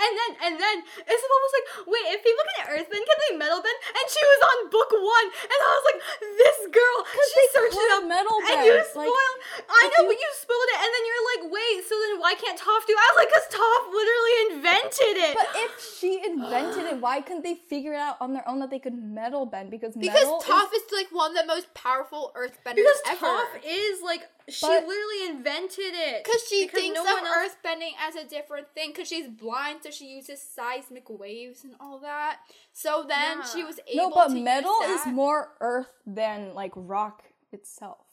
[0.02, 0.76] And then, and then
[1.06, 4.40] Isabel was like, "Wait, if people can earthbend, can they metal bend?" And she was
[4.50, 6.00] on book one, and I was like,
[6.42, 9.38] "This girl, she they searched it could up, metal and you bend, like, spoiled.
[9.70, 12.34] I know, you- but you spoiled it, and then you're like, "Wait, so then why
[12.34, 12.98] can't Toph do?" it?
[12.98, 17.42] I was like, "Cause Toph literally invented it." But if she invented it, why couldn't
[17.46, 19.70] they figure it out on their own that they could metal bend?
[19.70, 23.26] Because Because metal Toph is, is like one of the most powerful earthbenders because ever.
[23.26, 26.24] Toph is like, she But- literally invented it.
[26.24, 29.28] Because she Because thinks no of one else- earthbending as a different thing because she's
[29.28, 32.40] blind, so she uses seismic waves and all that.
[32.72, 36.54] So then she was able to no, but to metal use is more earth than
[36.54, 38.06] like rock itself.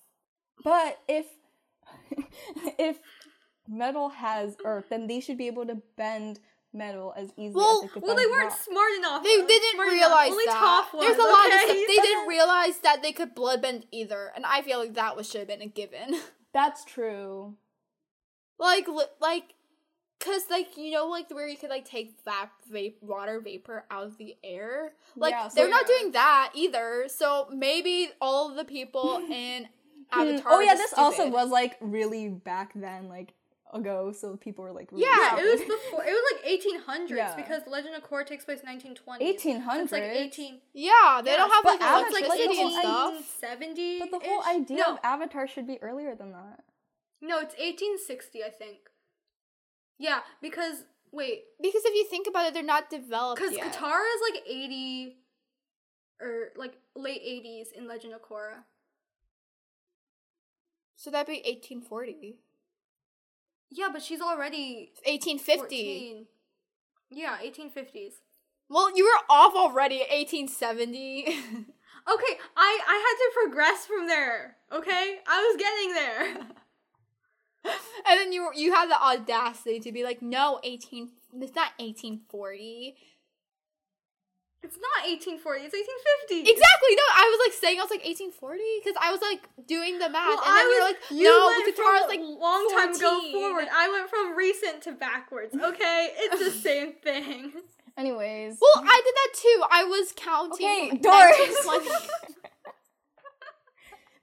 [0.64, 1.26] But if
[2.78, 3.00] if
[3.68, 6.40] metal has earth, then they should be able to bend
[6.74, 8.60] metal as easily Well- as they could well, bend they weren't rock.
[8.62, 9.24] smart enough.
[9.24, 10.00] They uh, didn't smart enough.
[10.00, 10.88] realize Only that.
[10.94, 11.00] Toph.
[11.00, 11.68] There's a lot of stuff.
[11.88, 15.40] They didn't realize that they could bloodbend either, and I feel like that was should
[15.40, 16.20] have been a given.
[16.54, 17.56] That's true.
[18.60, 19.54] like, li- like,
[20.20, 24.04] cause like you know, like where you could like take vap, vape, water vapor out
[24.06, 24.94] of the air.
[25.16, 27.06] Like Yeah, so- they're not doing that either.
[27.08, 29.70] So maybe all of the people in
[30.12, 30.52] Hmm, Avatar.
[30.54, 33.34] oh yeah, just this also was like really back then, like
[33.74, 36.04] ago, so people were like really Yeah, Yeah, it was before.
[36.06, 37.36] It was like 1800s Yeah.
[37.36, 39.26] because Legend of Korra takes place 1920.
[39.34, 39.84] 1800s.
[39.84, 40.60] It's like 18.
[40.74, 43.42] Yeah, they don't have like Avatar- It's like electricity and the whole stuff.
[43.42, 44.00] 1870.
[44.00, 46.64] But the whole idea no, of Avatar should be earlier than that.
[47.22, 48.78] no, it's 1860, I think.
[49.98, 53.74] Yeah, because wait, Because if you think about it, they're not developed because yet.
[53.74, 55.18] Katara is like 80
[56.22, 58.64] or like late 80s in Legend of Korra.
[60.96, 62.40] so that'd be 1840.
[63.72, 65.58] Yeah, but she's already 1850.
[65.58, 66.26] 14.
[67.12, 68.14] Yeah, 1850s.
[68.70, 71.66] Well, you were off already 1870.
[72.12, 74.56] Okay, I I had to progress from there.
[74.72, 76.48] Okay, I was getting there.
[78.10, 81.10] and then you you had the audacity to be like, no, 18.
[81.42, 82.96] It's not 1840.
[84.62, 85.40] It's not 1840.
[85.64, 86.52] It's 1850.
[86.52, 86.92] Exactly.
[87.00, 90.12] No, I was like saying I was like 1840 because I was like doing the
[90.12, 92.20] math, Well, and then I you were was- like, you no, went Katara's from like
[92.28, 93.72] a long time ago forward.
[93.72, 95.56] I went from recent to backwards.
[95.56, 97.56] Okay, it's the same thing.
[97.96, 98.60] Anyways.
[98.60, 99.60] Well, I did that too.
[99.72, 100.68] I was counting.
[100.68, 101.56] Okay, Doris.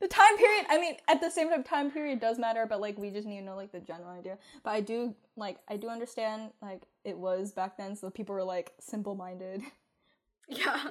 [0.01, 2.99] the time period i mean at the same time time period does matter but like
[2.99, 5.89] we just need to know like the general idea but i do like i do
[5.89, 9.63] understand like it was back then so people were like simple-minded
[10.49, 10.89] Yeah.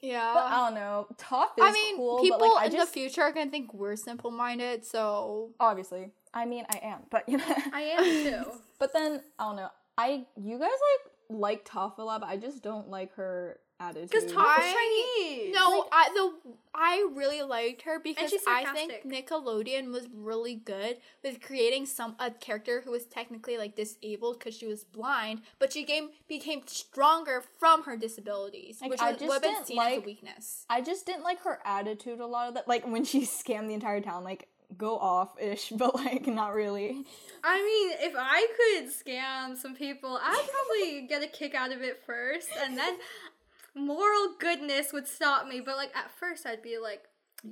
[0.00, 0.32] yeah.
[0.34, 3.00] but i don't know Toph is I mean, cool people but like in just the
[3.00, 7.54] future are gonna think we're simple-minded, so obviously i mean i am but you know
[7.72, 8.04] I am
[8.44, 8.60] too.
[8.78, 12.36] but then i don't know i you guys like like Toph a lot but i
[12.36, 15.54] just don't like her attitude Because Toph is Chinese.
[15.54, 16.32] no, I the
[16.74, 18.92] I really liked her because I think.
[19.06, 24.54] Nickelodeon was really good with creating some a character who was technically like disabled because
[24.56, 29.20] she was blind, but she came became stronger from her disabilities, Like, which I was,
[29.20, 30.66] just would have been didn't seen as a like- weakness.
[30.68, 32.68] I just didn't like her attitude a lot of that.
[32.68, 37.04] Like when she scammed the entire town, like go off ish, but like not really.
[37.44, 41.82] I mean, if I could scam some people, I'd probably get a kick out of
[41.82, 42.96] it first, and then
[43.76, 45.60] moral goodness would stop me.
[45.60, 47.02] But like at first, I'd be like,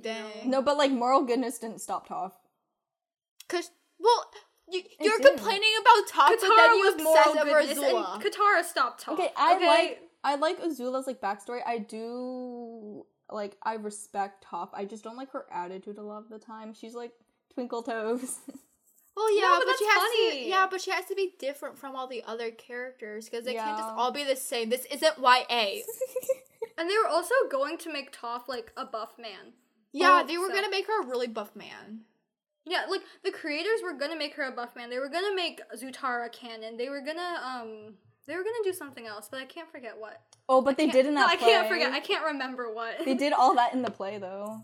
[0.01, 0.49] Dang.
[0.49, 2.31] No, but like moral goodness didn't stop Toph.
[3.47, 3.69] Cause
[3.99, 4.31] well,
[4.69, 5.37] you, you're didn't.
[5.37, 8.15] complaining about Toph, but Katara then you was moral obsess over Azula.
[8.15, 9.25] and Katara stopped talking.
[9.25, 11.59] Okay, I like I like Azula's like backstory.
[11.65, 14.69] I do like I respect Toph.
[14.73, 16.73] I just don't like her attitude a lot of the time.
[16.73, 17.11] She's like
[17.53, 18.39] twinkle toes.
[19.15, 20.39] Well, yeah, but but, she that's has to.
[20.39, 23.77] Yeah, but she has to be different from all the other characters because they can't
[23.77, 24.69] just all be the same.
[24.69, 25.81] This isn't YA.
[26.77, 29.53] And they were also going to make Toph like a buff man.
[29.93, 32.01] Yeah, Oh, they were so- gonna make her a really buff man.
[32.65, 34.89] Yeah, like the creators were gonna make her a buff man.
[34.89, 36.75] They were gonna make Zutara canon.
[36.75, 37.93] They were gonna um
[38.27, 40.19] they were gonna do something else, but I can't forget what.
[40.49, 41.93] oh, but they did in No, that I can't forget.
[41.93, 43.05] I can't remember what.
[43.05, 44.59] They did all that in the play though.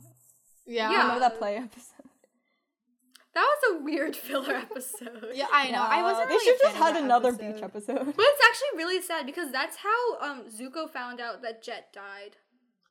[0.66, 0.92] Yeah.
[0.92, 1.02] Yeah.
[1.04, 2.01] Remember that play episode?
[3.34, 5.32] That was a weird filler episode.
[5.34, 5.82] Yeah, I know.
[5.82, 6.30] I wasn't.
[6.30, 7.54] They really should a just had another episode.
[7.54, 8.06] beach episode.
[8.06, 12.38] But it's actually really sad because that's how um Zuko found out that Jet died.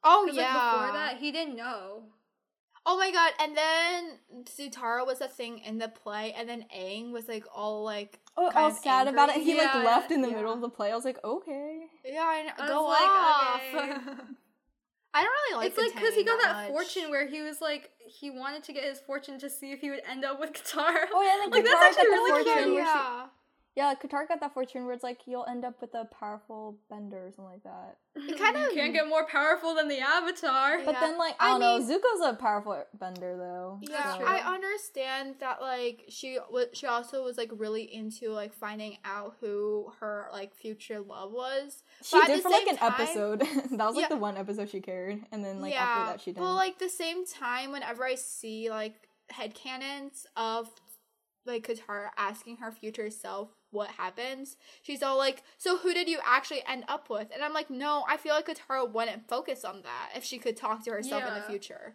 [0.02, 0.54] Oh yeah.
[0.54, 2.04] like before that he didn't know.
[2.86, 3.32] Oh my god!
[3.38, 7.84] And then Zutara was a thing in the play, and then Aang was like all
[7.84, 9.36] like Oh, kind all of sad about it.
[9.36, 9.52] angry.
[9.52, 10.36] He like left in the yeah.
[10.36, 10.90] middle of the play.
[10.90, 11.82] I was like, okay.
[12.06, 12.52] Yeah, I know.
[12.58, 13.74] I Go was off.
[13.74, 14.22] like, okay.
[15.12, 15.66] I don't really like.
[15.66, 15.68] It.
[15.70, 18.72] It's like because he got pretending that, fortune where he was like he wanted to
[18.72, 21.06] get his fortune to see if he would end up with Katara.
[21.12, 22.74] Oh yeah, then Like, that's actually really cute.
[22.74, 23.26] Yeah.
[23.76, 27.28] Yeah, Katara got that fortune where it's like you'll end up with a powerful bender
[27.28, 27.98] or something like that.
[28.16, 30.78] It kind You of can't get more powerful than the Avatar.
[30.84, 31.00] But Yeah.
[31.00, 33.78] then like I I don't know, Zuko's a powerful bender though.
[33.82, 34.26] Yeah, true.
[34.26, 35.60] I understand that.
[35.62, 40.52] Like she was, she also was like really into like finding out who her like
[40.56, 41.84] future love was.
[42.02, 43.40] She But did the for like an time- episode.
[43.70, 44.08] that was like Yeah.
[44.08, 46.42] the one episode she cared, and then like yeah, after that she didn't.
[46.44, 48.94] but like the same time, whenever I see like
[49.32, 50.68] headcanons of
[51.50, 56.18] like Katara asking her future self what happens, she's all like, "So who did you
[56.24, 59.82] actually end up with?" And I'm like, "No, I feel like Katara wouldn't focus on
[59.82, 61.94] that if she could talk to herself in the future."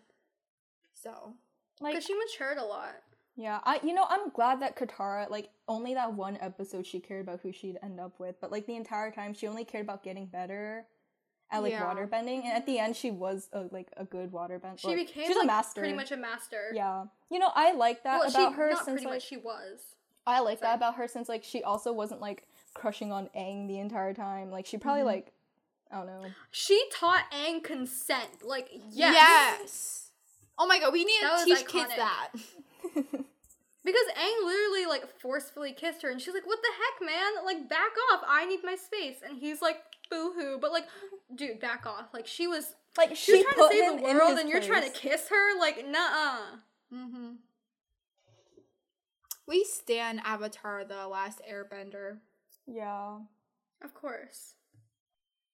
[0.94, 1.34] So
[1.82, 2.96] like she matured a lot.
[3.36, 7.22] yeah, I you know I'm glad that Katara like only that one episode she cared
[7.28, 10.04] about who she'd end up with, but like the entire time she only cared about
[10.04, 10.86] getting better
[11.52, 11.84] at like Yeah.
[11.84, 14.80] waterbending, and at the end she was a, like a good waterbender.
[14.80, 15.82] She like, became she's like, a master.
[15.82, 16.72] pretty much a master.
[16.74, 19.28] Yeah, you know I like that Well, about she, her not since pretty like much
[19.28, 19.80] she was.
[20.28, 20.72] I like Sorry.
[20.72, 24.52] that about her since like she also wasn't like crushing on Aang the entire time.
[24.52, 25.08] Like she probably mm-hmm.
[25.08, 25.32] like
[25.92, 26.26] I don't know.
[26.52, 28.44] She taught Aang consent.
[28.44, 29.14] Like yes.
[29.14, 30.12] yes.
[30.58, 32.32] Oh my god, we need That to was teach kids that.
[33.86, 37.46] Because Aang literally like forcefully kissed her, and she's like, "What the heck, man?
[37.46, 38.22] Like, back off!
[38.28, 39.78] I need my space." And he's like,
[40.10, 40.88] "Boo hoo!" But like,
[41.34, 42.14] dude, back off!
[42.14, 44.62] Like, she was Like she was trying put to save the world, his and you're
[44.62, 45.60] trying to kiss her.
[45.60, 46.38] Like, nah.
[46.94, 47.32] Mm-hmm.
[49.48, 52.18] We stand Avatar: The Last Airbender.
[52.68, 53.20] Yeah.
[53.84, 54.56] Of course.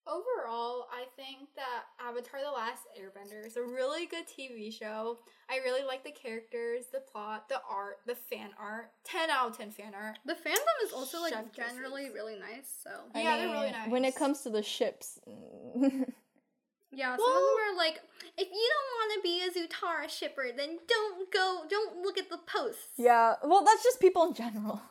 [0.08, 5.20] Overall, I think that Avatar: The Last Airbender is a really good TV show.
[5.50, 8.92] I really like the characters, the plot, the art, the fan art.
[9.04, 10.18] Ten out of ten fan art.
[10.26, 11.74] The fandom is also like Chef kisses.
[11.74, 12.68] generally really nice.
[12.84, 17.42] So I Yeah, they're really mean, When it comes to the ships, yeah, some of
[17.42, 18.02] them are like,
[18.38, 21.62] if you don't want to be a Zutara shipper, then don't go.
[21.70, 22.88] Don't look at the posts.
[22.98, 23.36] yeah.
[23.44, 24.82] Well, that's just people in general.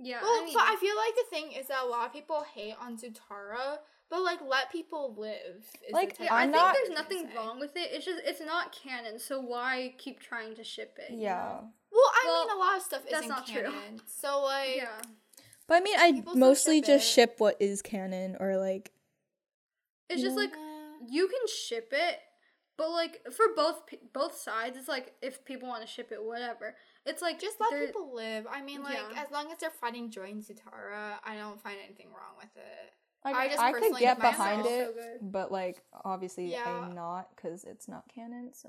[0.00, 0.20] Yeah.
[0.22, 2.44] Well, I mean, but I feel like the thing is that a lot of people
[2.54, 3.78] hate on Zutara,
[4.10, 5.64] but like let people live.
[5.86, 7.36] Is Like, the yeah, I I'm think there's nothing say.
[7.36, 7.90] wrong with it.
[7.92, 11.12] It's just it's not canon, so why keep trying to ship it?
[11.12, 11.36] you Yeah.
[11.62, 11.68] know?
[11.90, 13.62] Well, I Well, mean, a lot of stuff that's isn't not true.
[13.62, 14.00] canon.
[14.06, 15.00] So like, Yeah.
[15.66, 17.12] But I mean, I mostly ship just it.
[17.12, 18.92] ship what is canon or like.
[20.08, 20.42] It's just Yeah.
[20.44, 20.54] like
[21.08, 22.20] you can ship it,
[22.76, 23.82] but like for both
[24.12, 26.76] both sides, it's like if people want to ship it, whatever.
[27.06, 28.46] It's like just let people live.
[28.50, 29.22] I mean, like Yeah.
[29.22, 32.92] as long as they're fighting joy in Zutara, I don't find anything wrong with it.
[33.24, 35.32] Like, I I, could get behind it, good.
[35.32, 36.64] but like obviously Yeah.
[36.68, 38.52] I'm not because it's not canon.
[38.52, 38.68] So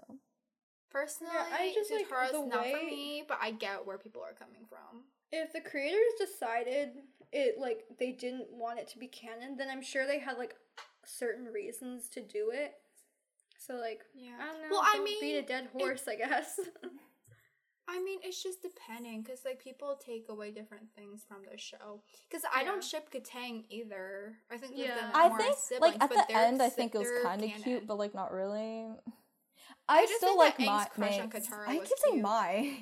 [0.90, 4.32] Personally, I just, like, Zutara's the not for me, but I get where people are
[4.34, 5.03] coming from.
[5.32, 6.91] if the creators decided
[7.34, 10.56] it like they didn't want it to be canon, then I'm sure they had like
[11.06, 12.76] certain reasons to do it.
[13.57, 14.32] So like Yeah.
[14.41, 14.68] I don't know.
[14.72, 16.60] Well, I don't mean, beat a dead horse, I guess.
[17.88, 22.02] I mean, it's just depending because like people take away different things from the show.
[22.28, 24.34] Because I don't ship Kataang either.
[24.52, 24.86] I think Yeah.
[24.86, 25.12] yeah.
[25.14, 27.44] I more think as siblings, like at the they're end, I think it was kind
[27.44, 28.88] of cute, but like not really.
[29.88, 31.40] I I, just still think like that my crush on Mai.
[31.40, 32.78] Katara I was keep saying my.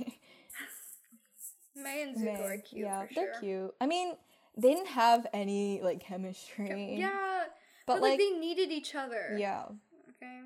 [1.76, 2.46] Mai and Zuko Mai.
[2.46, 3.42] are cute yeah, for they're sure.
[3.42, 3.76] cute.
[3.82, 4.14] I mean,
[4.56, 6.96] they didn't have any like chemistry.
[6.98, 7.44] Yeah,
[7.86, 9.36] but, but, like, like they needed each other.
[9.38, 9.66] yeah.
[10.12, 10.42] Okay.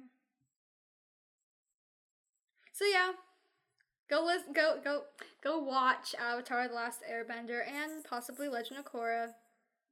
[2.73, 3.11] So yeah,
[4.09, 5.01] Go listen, go go
[5.43, 9.29] go watch Avatar: The Last Airbender and possibly Legend of Korra.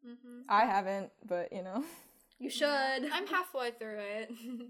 [0.03, 1.83] hmm I haven't, but you know.
[2.37, 2.67] You should.
[2.67, 4.29] I'm halfway through it.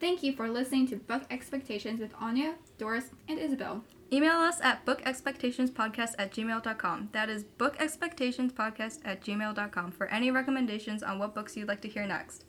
[0.00, 3.84] Thank you for listening to Book Expectations with Anya, Doris, and Isabel.
[4.12, 7.10] Email us at bookexpectationspodcast at gmail.com.
[7.12, 12.06] That is bookexpectationspodcast at gmail.com for any recommendations on what books you'd like to hear
[12.06, 12.44] next.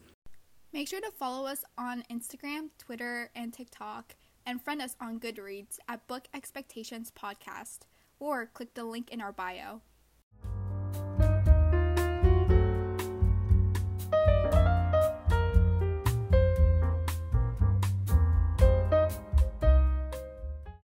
[0.73, 4.15] Make sure to follow us on Instagram, Twitter, and TikTok,
[4.47, 7.79] and friend us on Goodreads at Book Expectations Podcast,
[8.17, 9.81] or click the link in our bio.